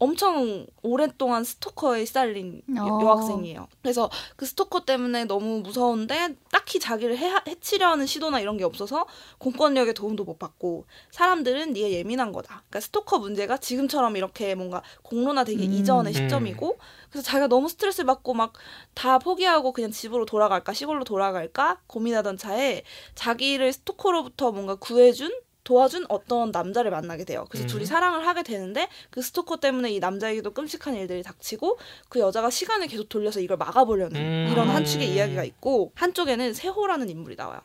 엄청 0.00 0.66
오랫동안 0.82 1.44
스토커에 1.44 2.06
시달린 2.06 2.62
여- 2.74 2.82
어. 2.84 3.00
여학생이에요. 3.02 3.68
그래서 3.82 4.10
그 4.36 4.46
스토커 4.46 4.86
때문에 4.86 5.26
너무 5.26 5.60
무서운데 5.60 6.34
딱히 6.50 6.80
자기를 6.80 7.18
해, 7.18 7.30
해치려는 7.46 8.06
시도나 8.06 8.40
이런 8.40 8.56
게 8.56 8.64
없어서 8.64 9.06
공권력의 9.38 9.92
도움도 9.94 10.24
못 10.24 10.38
받고 10.38 10.86
사람들은 11.10 11.74
네가 11.74 11.90
예민한 11.90 12.32
거다. 12.32 12.62
그러니까 12.68 12.80
스토커 12.80 13.18
문제가 13.18 13.58
지금처럼 13.58 14.16
이렇게 14.16 14.54
뭔가 14.54 14.82
공론화되기 15.02 15.66
음. 15.66 15.72
이전의 15.72 16.12
음. 16.12 16.14
시점이고 16.14 16.78
그래서 17.10 17.24
자기가 17.26 17.48
너무 17.48 17.68
스트레스를 17.68 18.06
받고 18.06 18.34
막 18.34 18.54
다 18.94 19.18
포기하고 19.18 19.72
그냥 19.72 19.90
집으로 19.90 20.26
돌아갈까 20.26 20.72
시골로 20.72 21.04
돌아갈까 21.04 21.80
고민하던 21.86 22.36
차에 22.36 22.82
자기를 23.14 23.72
스토커로부터 23.72 24.52
뭔가 24.52 24.74
구해준 24.74 25.30
도와준 25.64 26.06
어떤 26.08 26.50
남자를 26.50 26.90
만나게 26.90 27.24
돼요. 27.24 27.46
그래서 27.50 27.66
음. 27.66 27.68
둘이 27.68 27.86
사랑을 27.86 28.26
하게 28.26 28.42
되는데 28.42 28.88
그 29.10 29.22
스토커 29.22 29.58
때문에 29.58 29.90
이 29.90 30.00
남자에게도 30.00 30.52
끔찍한 30.52 30.94
일들이 30.94 31.22
닥치고 31.22 31.78
그 32.08 32.18
여자가 32.20 32.50
시간을 32.50 32.86
계속 32.86 33.08
돌려서 33.08 33.40
이걸 33.40 33.56
막아보려는 33.56 34.20
음. 34.20 34.48
이런 34.50 34.68
한 34.68 34.84
축의 34.84 35.12
이야기가 35.12 35.44
있고 35.44 35.92
한쪽에는 35.94 36.54
세호라는 36.54 37.08
인물이 37.08 37.36
나와요. 37.36 37.60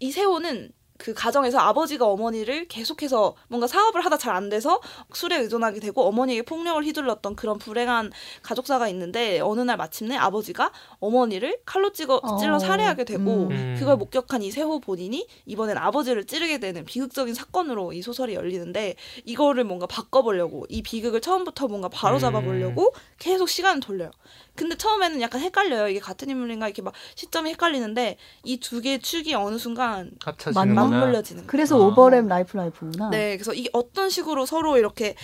이 0.00 0.12
세호는 0.12 0.72
그 0.98 1.14
가정에서 1.14 1.58
아버지가 1.58 2.06
어머니를 2.06 2.68
계속해서 2.68 3.34
뭔가 3.48 3.66
사업을 3.66 4.04
하다 4.04 4.16
잘 4.16 4.28
안 4.38 4.48
돼서 4.50 4.80
술에 5.14 5.38
의존하게 5.38 5.80
되고 5.80 6.02
어머니에게 6.02 6.42
폭력을 6.42 6.84
휘둘렀던 6.84 7.34
그런 7.34 7.58
불행한 7.58 8.12
가족사가 8.42 8.88
있는데 8.88 9.40
어느 9.40 9.60
날 9.62 9.76
마침내 9.76 10.16
아버지가 10.16 10.70
어머니를 11.00 11.58
칼로 11.64 11.92
찍어 11.92 12.20
찔러 12.38 12.56
어. 12.56 12.58
살해하게 12.58 13.04
되고 13.04 13.48
음. 13.48 13.76
그걸 13.78 13.96
목격한 13.96 14.42
이 14.42 14.50
세호 14.50 14.80
본인이 14.80 15.26
이번엔 15.46 15.78
아버지를 15.78 16.24
찌르게 16.24 16.58
되는 16.58 16.84
비극적인 16.84 17.34
사건으로 17.34 17.92
이 17.94 18.02
소설이 18.02 18.34
열리는데 18.34 18.96
이거를 19.24 19.64
뭔가 19.64 19.86
바꿔보려고 19.86 20.66
이 20.68 20.82
비극을 20.82 21.20
처음부터 21.20 21.68
뭔가 21.68 21.88
바로잡아보려고 21.88 22.92
계속 23.18 23.48
시간을 23.48 23.80
돌려요. 23.80 24.10
근데 24.58 24.76
처음에는 24.76 25.20
약간 25.20 25.40
헷갈려요. 25.40 25.88
이게 25.88 26.00
같은 26.00 26.28
인물인가 26.28 26.66
이렇게 26.66 26.82
막 26.82 26.92
시점이 27.14 27.50
헷갈리는데 27.50 28.16
이 28.44 28.58
두 28.58 28.80
개의 28.80 28.98
축이 29.00 29.34
어느 29.34 29.56
순간. 29.56 30.10
맞물려지는 30.90 31.42
거예요. 31.42 31.46
그래서 31.50 31.76
아. 31.76 31.94
오버랩 31.94 32.26
나이프 32.26 32.56
나이프구나. 32.56 33.10
네, 33.10 33.36
그래서 33.36 33.54
이게 33.54 33.70
어떤 33.72 34.10
식으로 34.10 34.44
서로 34.46 34.76
이렇게 34.76 35.14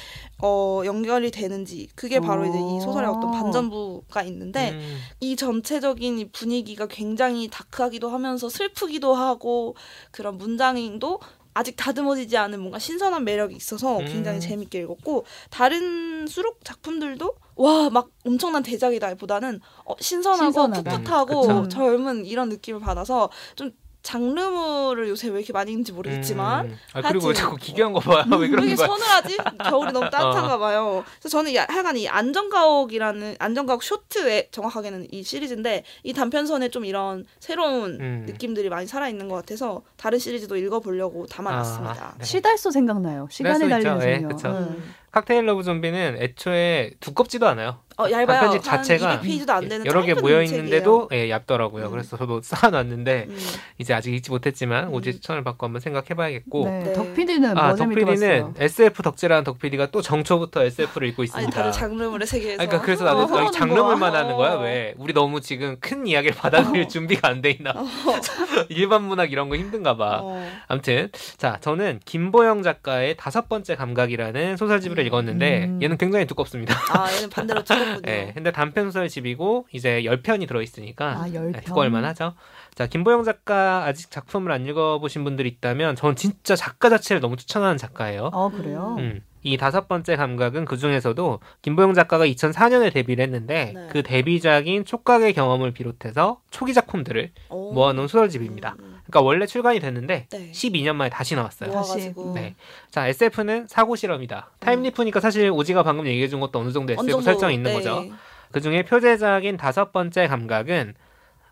어, 0.42 0.82
연결이 0.84 1.30
되는지 1.30 1.88
그게 1.94 2.20
바로 2.20 2.44
이제 2.46 2.56
이 2.58 2.80
소설의 2.80 3.08
어떤 3.10 3.30
오. 3.30 3.32
반전부가 3.32 4.22
있는데 4.22 4.70
음. 4.72 4.98
이 5.20 5.36
전체적인 5.36 6.18
이 6.18 6.30
분위기가 6.30 6.86
굉장히 6.86 7.48
dark하기도 7.48 8.08
하면서 8.08 8.48
슬프기도 8.48 9.14
하고 9.14 9.74
그런 10.10 10.38
문장도 10.38 11.20
아직 11.54 11.76
다듬어지지 11.76 12.36
않은 12.36 12.60
뭔가 12.60 12.78
신선한 12.78 13.24
매력이 13.24 13.54
있어서 13.54 13.98
음. 13.98 14.04
굉장히 14.06 14.40
재밌게 14.40 14.80
읽었고 14.80 15.24
다른 15.50 16.26
수록 16.26 16.64
작품들도 16.64 17.34
와 17.56 17.88
막 17.90 18.08
엄청난 18.26 18.62
대작이다 18.62 19.14
보다는 19.14 19.60
어, 19.84 19.94
신선하고 20.00 20.44
신선하다. 20.44 20.98
풋풋하고 20.98 21.42
음, 21.46 21.62
그쵸. 21.64 21.68
젊은 21.68 22.24
이런 22.26 22.48
느낌을 22.48 22.80
받아서 22.80 23.30
좀 23.54 23.70
장르물을 24.04 25.08
요새 25.08 25.28
왜 25.28 25.38
이렇게 25.38 25.52
많이 25.52 25.72
읽는지 25.72 25.90
모르겠지만 25.92 26.66
음. 26.66 26.78
아, 26.92 27.00
그리고 27.02 27.26
왜 27.28 27.32
하여튼- 27.32 27.34
자꾸 27.34 27.56
기괴한 27.56 27.92
거 27.92 28.00
봐. 28.00 28.24
왜왜 28.30 28.48
그런 28.48 28.66
거야? 28.66 28.76
서늘하지? 28.86 29.36
겨울이 29.68 29.92
너무 29.92 30.06
어. 30.06 30.10
따뜻한가 30.10 30.58
봐요. 30.58 31.02
그래서 31.18 31.28
저는 31.30 31.50
이- 31.50 31.56
하여간 31.56 31.96
이 31.96 32.06
안전가옥이라는 32.08 33.36
안전가옥 33.38 33.82
쇼트에 33.82 34.48
정확하게는 34.52 35.08
이 35.10 35.22
시리즈인데 35.22 35.84
이 36.02 36.12
단편선에 36.12 36.68
좀 36.68 36.84
이런 36.84 37.24
새로운 37.40 37.98
음. 38.00 38.24
느낌들이 38.26 38.68
많이 38.68 38.86
살아있는 38.86 39.28
것 39.28 39.36
같아서 39.36 39.82
다른 39.96 40.18
시리즈도 40.18 40.56
읽어보려고 40.56 41.26
담아놨습니다. 41.26 42.04
아, 42.04 42.14
네. 42.18 42.24
시달소 42.24 42.70
생각나요. 42.70 43.26
시간이 43.30 43.64
시달소 43.64 43.76
있죠. 43.78 43.98
달리는 43.98 44.08
예, 44.10 44.16
소녀. 44.20 44.28
그쵸. 44.28 44.48
음. 44.70 44.94
칵테일 45.12 45.46
러브 45.46 45.62
좀비는 45.62 46.16
애초에 46.20 46.90
두껍지도 47.00 47.46
않아요. 47.46 47.78
어, 47.96 48.10
얇아요. 48.10 48.26
단편집 48.26 48.72
한 48.72 48.82
자체가 48.82 49.20
200페이지도 49.20 49.50
안 49.50 49.68
되는 49.68 49.86
여러 49.86 50.00
개 50.02 50.08
짧은 50.14 50.22
모여. 50.22 50.42
있는데도 50.42 51.08
예, 51.12 51.30
얇더라고요. 51.30 51.86
음. 51.86 51.90
그래서 51.90 52.16
저도 52.16 52.40
쌓아놨는데 52.44 53.26
음. 53.28 53.38
이제 53.78 53.94
아직 53.94 54.12
읽지 54.14 54.30
못했지만 54.30 54.88
음. 54.88 54.94
오지 54.94 55.12
추천을 55.12 55.44
받고 55.44 55.66
한번 55.66 55.80
생각해봐야겠고. 55.80 56.64
네. 56.64 56.82
네. 56.84 56.92
덕피디는 56.92 57.56
아뭐 57.56 57.76
봤어요? 57.76 58.54
SF 58.58 59.02
덕질하는 59.02 59.44
덕PD가 59.44 59.90
또 59.90 60.02
정초부터 60.02 60.64
SF를 60.64 61.08
읽고 61.08 61.22
아니 61.22 61.26
있습니다. 61.26 61.50
다른 61.56 61.72
장르물의 61.72 62.26
세계에서 62.26 62.62
아니, 62.62 62.68
그러니까 62.68 62.84
그래서 62.84 63.04
어, 63.04 63.20
나도 63.22 63.38
여기 63.40 63.52
장르물만 63.52 64.10
거야. 64.10 64.20
하는 64.20 64.34
거야 64.36 64.54
어. 64.54 64.60
왜? 64.62 64.94
우리 64.98 65.12
너무 65.12 65.40
지금 65.40 65.76
큰 65.80 66.06
이야기를 66.06 66.36
받아들일 66.36 66.84
어. 66.84 66.88
준비가 66.88 67.28
안 67.28 67.42
돼 67.42 67.50
있나? 67.50 67.74
일반 68.70 69.02
문학 69.04 69.30
이런 69.32 69.48
거 69.48 69.56
힘든가 69.56 69.96
봐. 69.96 70.20
어. 70.22 70.50
아무튼 70.68 71.10
자 71.36 71.58
저는 71.60 72.00
김보영 72.04 72.62
작가의 72.62 73.16
다섯 73.16 73.48
번째 73.48 73.76
감각이라는 73.76 74.56
소설집을 74.56 74.98
음. 74.98 75.06
읽었는데 75.06 75.64
음. 75.64 75.80
얘는 75.82 75.98
굉장히 75.98 76.24
두껍습니다. 76.26 76.74
아 76.90 77.12
얘는 77.12 77.28
반대로 77.30 77.62
두껍다. 77.62 77.83
그렇군요. 77.84 78.02
네, 78.02 78.32
근데 78.34 78.52
단편 78.52 78.86
소설 78.86 79.08
집이고 79.08 79.66
이제 79.72 80.02
10편이 80.02 80.48
들어 80.48 80.62
있으니까 80.62 81.22
아, 81.22 81.32
열 81.34 81.46
네, 81.46 81.52
편. 81.52 81.64
두꺼울 81.64 81.90
만 81.90 82.04
하죠. 82.04 82.34
자, 82.74 82.86
김보영 82.86 83.24
작가 83.24 83.84
아직 83.84 84.10
작품을 84.10 84.50
안 84.50 84.66
읽어 84.66 84.98
보신 84.98 85.24
분들이 85.24 85.48
있다면 85.48 85.96
전 85.96 86.16
진짜 86.16 86.56
작가 86.56 86.88
자체를 86.88 87.20
너무 87.20 87.36
추천하는 87.36 87.76
작가예요. 87.76 88.30
어 88.32 88.50
그래요. 88.50 88.96
음. 88.98 89.22
이 89.46 89.58
다섯 89.58 89.88
번째 89.88 90.16
감각은 90.16 90.64
그 90.64 90.78
중에서도 90.78 91.38
김보영 91.60 91.92
작가가 91.92 92.26
2004년에 92.26 92.92
데뷔를 92.92 93.22
했는데 93.24 93.72
네. 93.74 93.88
그 93.90 94.02
데뷔작인 94.02 94.86
촉각의 94.86 95.34
경험을 95.34 95.72
비롯해서 95.72 96.40
초기 96.50 96.72
작품들을 96.72 97.30
오. 97.50 97.72
모아놓은 97.74 98.08
소설집입니다. 98.08 98.76
음, 98.80 98.93
그러니까 99.06 99.20
원래 99.20 99.46
출간이 99.46 99.80
됐는데 99.80 100.26
네. 100.30 100.50
12년 100.52 100.94
만에 100.94 101.10
다시 101.10 101.34
나왔어요. 101.34 101.70
와. 101.70 101.76
모아가지고 101.82 102.32
네. 102.34 102.54
자, 102.90 103.06
SF는 103.06 103.66
사고 103.68 103.96
실험이다. 103.96 104.50
타임리프니까 104.60 105.20
사실 105.20 105.50
오지가 105.50 105.82
방금 105.82 106.06
얘기해 106.06 106.28
준 106.28 106.40
것도 106.40 106.58
어느 106.58 106.72
정도 106.72 106.92
SF 106.92 107.02
어느 107.02 107.10
정도, 107.10 107.24
설정이 107.24 107.54
있는 107.54 107.70
네. 107.70 107.76
거죠. 107.76 108.04
그 108.50 108.60
중에 108.60 108.84
표제작인 108.84 109.56
다섯 109.56 109.92
번째 109.92 110.26
감각은 110.26 110.94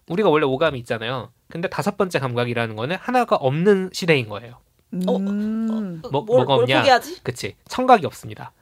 우리가 0.09 0.31
원래 0.31 0.47
오감이 0.47 0.79
있잖아요. 0.81 1.31
근데 1.49 1.69
다섯 1.69 1.97
번째 1.97 2.19
감각이라는 2.19 2.75
거는 2.77 2.97
하나가 2.97 3.37
없는 3.37 3.91
시대인 3.93 4.29
거예요. 4.29 4.57
음. 4.95 5.03
어, 5.07 5.19
뭐- 5.19 6.23
뭘, 6.23 6.45
뭐가 6.45 6.55
뭘 6.55 6.63
없냐? 6.63 7.01
그치? 7.23 7.57
청각이 7.69 8.07
없습니다. 8.07 8.53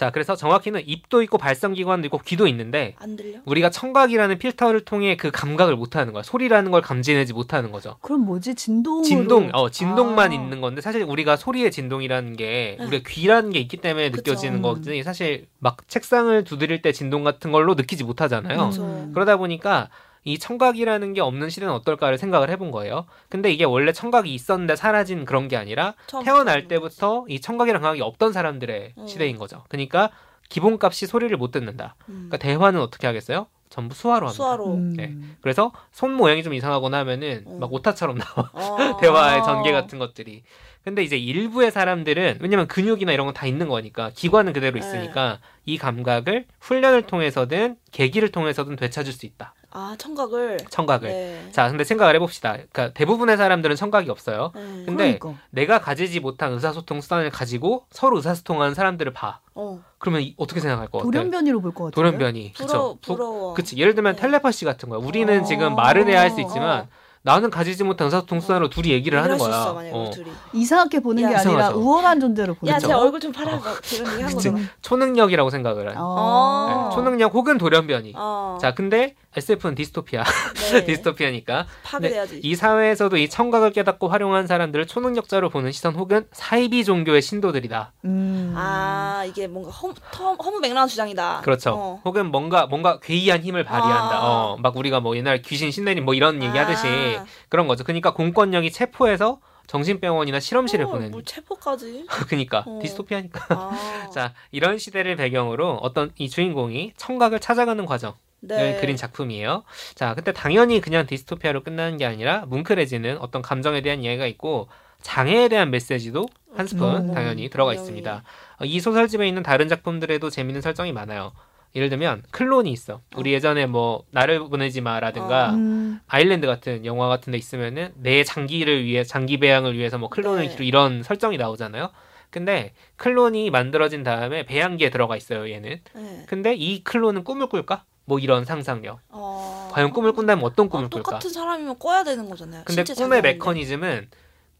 자, 0.00 0.08
그래서 0.08 0.34
정확히는 0.34 0.80
입도 0.86 1.22
있고 1.24 1.36
발성기관도 1.36 2.06
있고 2.06 2.16
귀도 2.24 2.46
있는데 2.46 2.94
안 2.98 3.16
들려? 3.16 3.40
우리가 3.44 3.68
청각이라는 3.68 4.38
필터를 4.38 4.86
통해 4.86 5.14
그 5.18 5.30
감각을 5.30 5.76
못하는 5.76 6.14
거야. 6.14 6.22
소리라는 6.22 6.70
걸 6.70 6.80
감지내지 6.80 7.34
못하는 7.34 7.70
거죠. 7.70 7.98
그럼 8.00 8.22
뭐지 8.22 8.54
진동으로? 8.54 9.04
진동, 9.04 9.50
어, 9.52 9.68
진동만 9.68 10.30
아. 10.30 10.34
있는 10.34 10.62
건데 10.62 10.80
사실 10.80 11.02
우리가 11.02 11.36
소리의 11.36 11.70
진동이라는 11.70 12.34
게 12.36 12.76
네. 12.78 12.86
우리가 12.86 13.06
귀라는 13.10 13.50
게 13.50 13.58
있기 13.58 13.76
때문에 13.76 14.10
그쵸. 14.10 14.30
느껴지는 14.30 14.60
음. 14.60 14.62
거지 14.62 15.02
사실 15.02 15.48
막 15.58 15.86
책상을 15.86 16.44
두드릴 16.44 16.80
때 16.80 16.92
진동 16.92 17.22
같은 17.22 17.52
걸로 17.52 17.74
느끼지 17.74 18.04
못하잖아요. 18.04 18.70
음. 18.78 19.10
그러다 19.12 19.36
보니까 19.36 19.90
이 20.24 20.38
청각이라는 20.38 21.12
게 21.14 21.20
없는 21.20 21.48
시대는 21.48 21.72
어떨까를 21.74 22.18
생각을 22.18 22.50
해본 22.50 22.70
거예요. 22.70 23.06
근데 23.28 23.50
이게 23.52 23.64
원래 23.64 23.92
청각이 23.92 24.32
있었는데 24.34 24.76
사라진 24.76 25.24
그런 25.24 25.48
게 25.48 25.56
아니라 25.56 25.94
태어날 26.24 26.68
때부터 26.68 27.24
이 27.28 27.40
청각이랑 27.40 27.80
감각이 27.82 28.02
없던 28.02 28.32
사람들의 28.32 28.92
어. 28.96 29.06
시대인 29.06 29.38
거죠. 29.38 29.64
그러니까 29.68 30.10
기본값이 30.48 31.06
소리를 31.06 31.34
못 31.36 31.50
듣는다. 31.52 31.94
음. 32.08 32.28
그러니까 32.28 32.36
대화는 32.38 32.80
어떻게 32.80 33.06
하겠어요? 33.06 33.46
전부 33.70 33.94
수화로 33.94 34.26
합니다. 34.26 34.36
수화로. 34.36 34.74
음. 34.74 34.92
네. 34.96 35.14
그래서 35.40 35.70
손 35.92 36.12
모양이 36.12 36.42
좀 36.42 36.52
이상하거나 36.54 36.98
하면은 36.98 37.44
어. 37.46 37.58
막 37.60 37.72
오타처럼 37.72 38.18
나와. 38.18 38.50
어. 38.52 38.96
대화의 39.00 39.44
전개 39.44 39.70
같은 39.70 39.98
것들이. 40.00 40.42
근데 40.82 41.02
이제 41.04 41.16
일부의 41.16 41.70
사람들은 41.70 42.38
왜냐면 42.40 42.66
근육이나 42.66 43.12
이런 43.12 43.26
건 43.26 43.34
다 43.34 43.46
있는 43.46 43.68
거니까 43.68 44.10
기관은 44.14 44.52
그대로 44.52 44.72
네. 44.72 44.80
있으니까 44.80 45.38
이 45.66 45.78
감각을 45.78 46.46
훈련을 46.58 47.02
통해서든 47.02 47.76
계기를 47.92 48.30
통해서든 48.32 48.76
되찾을 48.76 49.12
수 49.12 49.24
있다. 49.26 49.54
아 49.72 49.94
청각을. 49.98 50.58
청각을. 50.68 51.08
네. 51.08 51.48
자, 51.52 51.68
근데 51.68 51.84
생각을 51.84 52.14
해봅시다. 52.16 52.52
그러니까 52.52 52.92
대부분의 52.92 53.36
사람들은 53.36 53.76
청각이 53.76 54.10
없어요. 54.10 54.50
네. 54.54 54.60
근데 54.84 55.18
그러니까. 55.18 55.34
내가 55.50 55.80
가지지 55.80 56.18
못한 56.20 56.52
의사소통 56.52 57.00
수단을 57.00 57.30
가지고 57.30 57.84
서로 57.90 58.16
의사소통하는 58.16 58.74
사람들을 58.74 59.12
봐. 59.12 59.38
어. 59.54 59.80
그러면 59.98 60.22
이- 60.22 60.34
어떻게 60.38 60.60
생각할 60.60 60.88
것 60.88 60.98
같아? 60.98 61.04
돌연변이로 61.10 61.60
볼 61.60 61.72
것 61.72 61.84
같아요. 61.84 61.90
돌연변이. 61.92 62.52
부러 62.54 62.66
그쵸? 62.66 62.98
부러워. 63.02 63.54
그치. 63.54 63.76
예를 63.76 63.94
들면 63.94 64.16
네. 64.16 64.20
텔레파시 64.22 64.64
같은 64.64 64.88
거야. 64.88 64.98
우리는 65.00 65.40
어. 65.40 65.44
지금 65.44 65.76
말은 65.76 66.08
해야 66.08 66.20
할 66.20 66.30
수 66.30 66.40
있지만 66.40 66.80
어. 66.80 66.86
나는 67.22 67.50
가지지 67.50 67.84
못한 67.84 68.06
의사소통 68.06 68.40
수단으로 68.40 68.70
둘이 68.70 68.88
얘기를 68.92 69.22
하는 69.22 69.36
거야. 69.36 69.50
있어, 69.50 69.74
만약에 69.74 69.92
어. 69.94 70.10
이상하게 70.54 71.00
보는 71.00 71.22
야, 71.24 71.28
게 71.28 71.34
아니라 71.36 71.52
이상하죠. 71.52 71.78
우월한 71.78 72.18
존재로 72.18 72.54
보는 72.54 72.72
야, 72.72 72.76
그쵸. 72.76 72.86
제 72.86 72.92
얼굴 72.94 73.20
좀 73.20 73.30
팔아. 73.30 73.60
얘기 73.92 74.22
한. 74.22 74.32
거잖아. 74.32 74.58
초능력이라고 74.80 75.50
생각을 75.50 75.90
한. 75.90 75.96
어. 75.98 76.88
네, 76.88 76.94
초능력 76.94 77.34
혹은 77.34 77.58
돌연변이. 77.58 78.14
어. 78.16 78.56
자, 78.58 78.72
근데 78.74 79.16
SF는 79.36 79.76
디스토피아. 79.76 80.24
네. 80.72 80.84
디스토피아니까. 80.86 81.66
파괴돼야지. 81.84 82.40
이 82.42 82.54
사회에서도 82.56 83.16
이 83.16 83.28
청각을 83.28 83.70
깨닫고 83.72 84.08
활용한 84.08 84.46
사람들을 84.46 84.86
초능력자로 84.86 85.50
보는 85.50 85.70
시선 85.70 85.94
혹은 85.94 86.26
사이비 86.32 86.84
종교의 86.84 87.22
신도들이다. 87.22 87.92
음. 88.06 88.54
아 88.56 89.24
이게 89.28 89.46
뭔가 89.46 89.70
허, 89.70 89.88
허, 90.18 90.32
허무맹랑한 90.34 90.88
주장이다. 90.88 91.42
그렇죠. 91.42 91.70
어. 91.74 92.00
혹은 92.04 92.30
뭔가 92.30 92.66
뭔가 92.66 92.98
괴이한 92.98 93.42
힘을 93.42 93.62
발휘한다. 93.64 94.16
아. 94.16 94.20
어, 94.20 94.56
막 94.56 94.76
우리가 94.76 94.98
뭐 95.00 95.16
옛날 95.16 95.42
귀신 95.42 95.70
신내림 95.70 96.04
뭐 96.04 96.14
이런 96.14 96.42
얘기 96.42 96.56
하듯이 96.58 96.86
아. 97.18 97.24
그런 97.48 97.68
거죠. 97.68 97.84
그러니까 97.84 98.12
공권력이 98.12 98.72
체포해서 98.72 99.40
정신병원이나 99.68 100.40
실험실에 100.40 100.82
어, 100.82 100.88
보내는. 100.88 101.12
뭐 101.12 101.22
체포까지. 101.22 102.06
그러니까 102.26 102.64
어. 102.66 102.80
디스토피아니까. 102.82 103.46
아. 103.50 104.10
자, 104.12 104.34
이런 104.50 104.78
시대를 104.78 105.14
배경으로 105.14 105.76
어떤 105.76 106.10
이 106.18 106.28
주인공이 106.28 106.94
청각을 106.96 107.38
찾아가는 107.38 107.86
과정을 107.86 108.16
네. 108.40 108.78
그린 108.80 108.96
작품이에요. 108.96 109.64
자, 109.94 110.14
그때 110.14 110.32
당연히 110.32 110.80
그냥 110.80 111.06
디스토피아로 111.06 111.62
끝나는 111.62 111.98
게 111.98 112.06
아니라 112.06 112.44
뭉클해지는 112.46 113.18
어떤 113.18 113.42
감정에 113.42 113.80
대한 113.82 114.02
이야기가 114.02 114.26
있고 114.26 114.68
장애에 115.02 115.48
대한 115.48 115.70
메시지도 115.70 116.26
한 116.54 116.66
스푼 116.66 117.10
음. 117.10 117.14
당연히 117.14 117.48
들어가. 117.48 117.72
있습니다. 117.72 118.22
어, 118.60 118.64
이 118.64 118.80
소설집에 118.80 119.26
있는 119.26 119.42
다른 119.42 119.68
작품들에도 119.68 120.28
재밌는 120.30 120.60
설정이 120.60 120.92
많아요. 120.92 121.32
예를 121.76 121.88
들면 121.88 122.24
클론이 122.32 122.70
있어. 122.72 123.00
우리 123.14 123.32
예전에 123.32 123.66
뭐 123.66 124.04
나를 124.10 124.40
보내지 124.40 124.80
마라든가 124.80 125.50
음. 125.54 126.00
아일랜드 126.08 126.46
같은 126.46 126.84
영화 126.84 127.06
같은 127.08 127.30
데 127.30 127.38
있으면은 127.38 127.92
내 127.94 128.24
장기를 128.24 128.84
위해 128.84 129.04
장기 129.04 129.38
배양을 129.38 129.76
위해서 129.78 129.96
뭐 129.96 130.08
클론을 130.08 130.42
네. 130.42 130.48
기르 130.48 130.64
이런 130.64 131.02
설정이 131.04 131.36
나오잖아요. 131.36 131.90
근데 132.30 132.72
클론이 132.96 133.50
만들어진 133.50 134.02
다음에 134.02 134.44
배양기에 134.44 134.90
들어가 134.90 135.16
있어요, 135.16 135.48
얘는. 135.48 135.80
네. 135.94 136.24
근데 136.26 136.54
이 136.54 136.82
클론은 136.82 137.24
꿈을 137.24 137.48
꿀까? 137.48 137.84
뭐 138.04 138.18
이런 138.18 138.44
상상력. 138.44 139.00
어. 139.08 139.70
과연 139.72 139.92
꿈을 139.92 140.12
꾼다면 140.12 140.44
어떤 140.44 140.66
아, 140.66 140.68
꿈을 140.68 140.90
꿀까? 140.90 141.10
똑같은 141.10 141.30
사람이면 141.30 141.78
꿔야 141.78 142.02
되는 142.04 142.28
거잖아요. 142.28 142.64
근데 142.64 142.82
꿈의. 142.82 143.22
메커니즘은 143.22 144.08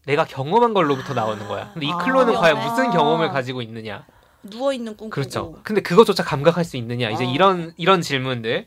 내가 0.05 0.25
경험한 0.25 0.73
걸로부터 0.73 1.13
나오는 1.13 1.47
거야. 1.47 1.71
근데 1.73 1.87
이 1.87 1.91
아. 1.91 1.97
클론은 1.97 2.33
과연 2.35 2.55
그러네. 2.55 2.69
무슨 2.69 2.91
경험을 2.91 3.29
가지고 3.29 3.61
있느냐? 3.61 4.05
누워 4.43 4.73
있는 4.73 4.95
꿈 4.97 5.09
그렇죠. 5.09 5.47
꾸고. 5.47 5.59
근데 5.63 5.81
그것조차 5.81 6.23
감각할 6.23 6.63
수 6.63 6.77
있느냐? 6.77 7.09
이제 7.11 7.25
어. 7.25 7.29
이런 7.29 7.73
이런 7.77 8.01
질문들. 8.01 8.65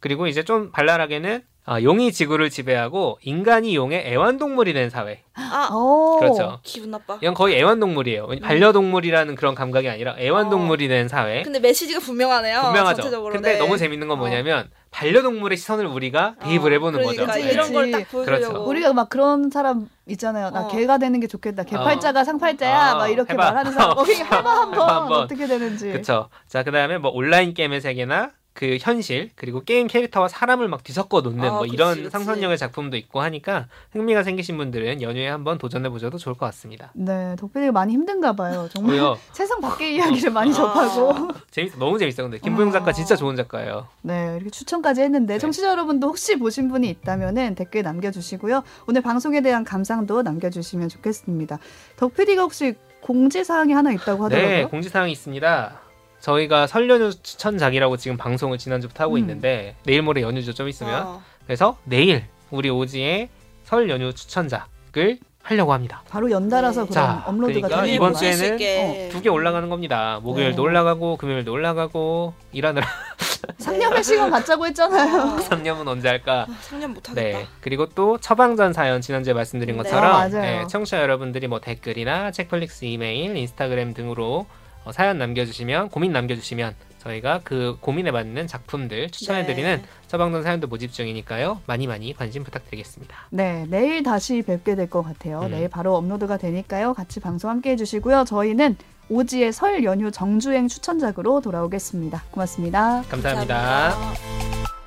그리고 0.00 0.26
이제 0.26 0.42
좀 0.42 0.72
발랄하게는 0.72 1.44
아, 1.64 1.80
용이 1.80 2.10
지구를 2.10 2.50
지배하고 2.50 3.18
인간이 3.22 3.76
용의 3.76 4.04
애완동물이 4.06 4.72
된 4.72 4.90
사회. 4.90 5.22
아 5.34 5.68
어. 5.70 6.18
그렇죠. 6.18 6.58
기분 6.64 6.90
나빠. 6.90 7.18
이건 7.22 7.34
거의 7.34 7.56
애완동물이에요. 7.56 8.26
음. 8.30 8.40
반려동물이라는 8.40 9.34
그런 9.36 9.54
감각이 9.54 9.88
아니라 9.88 10.16
애완동물이 10.18 10.88
된 10.88 11.06
사회. 11.06 11.42
근데 11.42 11.60
메시지가 11.60 12.00
분명하네요. 12.00 12.62
분명하죠. 12.62 13.02
전체적으로. 13.02 13.34
근데 13.34 13.52
네. 13.52 13.58
너무 13.58 13.78
재밌는 13.78 14.08
건 14.08 14.18
뭐냐면 14.18 14.70
반려동물의 14.90 15.56
시선을 15.56 15.86
우리가 15.86 16.34
대입을 16.42 16.72
어, 16.72 16.74
해보는 16.74 16.98
그러니까 17.00 17.26
거죠. 17.26 17.38
그치, 17.40 17.52
이런 17.54 17.66
그치. 17.66 17.72
걸딱 17.72 18.10
보여주려고. 18.10 18.42
그렇죠. 18.52 18.68
우리가 18.68 18.92
막 18.92 19.08
그런 19.08 19.50
사람 19.50 19.88
있잖아요. 20.08 20.50
나 20.50 20.62
어. 20.62 20.68
개가 20.68 20.98
되는 20.98 21.20
게 21.20 21.28
좋겠다. 21.28 21.62
개 21.62 21.76
어. 21.76 21.84
팔자가 21.84 22.24
상팔자야. 22.24 22.76
아, 22.76 22.94
막 22.96 23.06
이렇게 23.08 23.34
해봐. 23.34 23.42
말하는 23.44 23.72
사람. 23.72 23.90
어, 23.96 24.02
그냥 24.02 24.26
해봐 24.26 24.36
한번. 24.36 24.74
해봐 24.74 24.96
한번. 24.96 25.20
어떻게 25.22 25.46
되는지. 25.46 25.92
그렇죠. 25.92 26.28
자, 26.48 26.64
그다음에 26.64 26.98
뭐 26.98 27.12
온라인 27.12 27.54
게임의 27.54 27.80
세계나 27.80 28.32
그 28.54 28.76
현실 28.80 29.30
그리고 29.34 29.62
게임 29.64 29.86
캐릭터와 29.86 30.28
사람을 30.28 30.68
막 30.68 30.84
뒤섞어 30.84 31.22
놓는 31.22 31.44
아, 31.44 31.50
뭐 31.50 31.60
그치, 31.60 31.74
이런 31.74 31.94
그치. 31.96 32.10
상상력의 32.10 32.58
작품도 32.58 32.96
있고 32.98 33.20
하니까 33.22 33.66
흥미가 33.92 34.22
생기신 34.22 34.56
분들은 34.58 35.00
연휴에 35.00 35.28
한번 35.28 35.58
도전해 35.58 35.88
보셔도 35.88 36.18
좋을 36.18 36.34
것 36.34 36.46
같습니다. 36.46 36.90
네, 36.94 37.34
덕분에 37.38 37.70
많이 37.70 37.94
힘든가 37.94 38.34
봐요. 38.34 38.68
정말? 38.70 38.98
세상 39.32 39.60
밖의 39.60 39.96
이야기를 39.96 40.30
많이 40.30 40.50
아. 40.50 40.54
접하고. 40.54 41.28
재밌어. 41.50 41.78
너무 41.78 41.98
재밌어. 41.98 42.22
근데 42.22 42.38
김보영 42.38 42.72
작가 42.72 42.90
어. 42.90 42.92
진짜 42.92 43.16
좋은 43.16 43.36
작가예요. 43.36 43.88
네, 44.02 44.34
이렇게 44.36 44.50
추천까지 44.50 45.00
했는데 45.00 45.34
네. 45.34 45.38
청취자 45.38 45.68
여러분도 45.68 46.08
혹시 46.08 46.38
보신 46.38 46.68
분이 46.68 46.88
있다면은 46.88 47.54
댓글 47.54 47.82
남겨주시고요. 47.82 48.62
오늘 48.86 49.00
방송에 49.00 49.40
대한 49.40 49.64
감상도 49.64 50.22
남겨주시면 50.22 50.88
좋겠습니다. 50.90 51.58
덕PD가 51.96 52.42
혹시 52.42 52.74
공지사항이 53.00 53.72
하나 53.72 53.92
있다고 53.92 54.24
하더라고요. 54.24 54.50
네, 54.56 54.64
공지사항이 54.64 55.10
있습니다. 55.12 55.80
저희가 56.22 56.66
설 56.68 56.88
연휴 56.88 57.12
추천작이라고 57.12 57.96
지금 57.96 58.16
방송을 58.16 58.56
지난주부터 58.56 59.04
하고 59.04 59.14
음. 59.14 59.18
있는데 59.18 59.74
내일 59.84 60.02
모레 60.02 60.22
연휴죠 60.22 60.54
좀 60.54 60.68
있으면 60.68 61.06
어. 61.06 61.22
그래서 61.44 61.76
내일 61.84 62.24
우리 62.50 62.70
오지의 62.70 63.28
설 63.64 63.90
연휴 63.90 64.12
추천작을 64.14 65.18
하려고 65.42 65.72
합니다. 65.72 66.04
바로 66.08 66.30
연달아서 66.30 66.82
네. 66.82 66.90
그럼 66.90 66.94
자, 66.94 67.24
업로드가 67.26 67.66
그러니까 67.66 67.92
이번 67.92 68.14
주에는 68.14 68.52
있게. 68.52 69.08
두개 69.10 69.28
올라가는 69.28 69.68
겁니다. 69.68 70.20
목요일도 70.22 70.56
네. 70.56 70.62
올라가고 70.62 71.16
금요일도 71.16 71.50
올라가고 71.50 72.32
일하느라 72.52 72.86
상념의 73.58 74.04
시간 74.04 74.30
갖자고 74.30 74.66
했잖아요. 74.66 75.34
어. 75.34 75.38
상념은 75.38 75.88
언제 75.88 76.08
할까? 76.08 76.46
아, 76.48 76.56
상념 76.60 76.94
못 76.94 77.10
하겠다. 77.10 77.38
네. 77.38 77.46
그리고 77.60 77.86
또 77.86 78.18
처방전 78.18 78.72
사연 78.72 79.00
지난주에 79.00 79.34
말씀드린 79.34 79.76
네. 79.76 79.82
것처럼 79.82 80.04
아, 80.04 80.28
맞아요. 80.28 80.30
네, 80.30 80.66
청취자 80.68 81.02
여러분들이 81.02 81.48
뭐 81.48 81.60
댓글이나 81.60 82.30
책플릭스 82.30 82.84
이메일, 82.84 83.36
인스타그램 83.36 83.94
등으로 83.94 84.46
어, 84.84 84.92
사연 84.92 85.18
남겨주시면 85.18 85.88
고민 85.90 86.12
남겨주시면 86.12 86.74
저희가 86.98 87.40
그 87.42 87.76
고민에 87.80 88.10
맞는 88.12 88.46
작품들 88.46 89.10
추천해드리는 89.10 89.76
네. 89.78 89.88
처방전 90.06 90.42
사연도 90.44 90.68
모집 90.68 90.92
중이니까요. 90.92 91.60
많이 91.66 91.86
많이 91.88 92.14
관심 92.14 92.44
부탁드리겠습니다. 92.44 93.16
네, 93.30 93.66
내일 93.68 94.02
다시 94.04 94.42
뵙게 94.42 94.76
될 94.76 94.88
것 94.88 95.02
같아요. 95.02 95.40
음. 95.42 95.50
내일 95.50 95.68
바로 95.68 95.96
업로드가 95.96 96.36
되니까요. 96.36 96.94
같이 96.94 97.18
방송 97.18 97.50
함께 97.50 97.70
해주시고요. 97.72 98.24
저희는 98.24 98.76
오지의 99.08 99.52
설 99.52 99.82
연휴 99.84 100.10
정주행 100.12 100.68
추천작으로 100.68 101.40
돌아오겠습니다. 101.40 102.22
고맙습니다. 102.30 103.02
감사합니다. 103.08 103.54
감사합니다. 103.90 104.81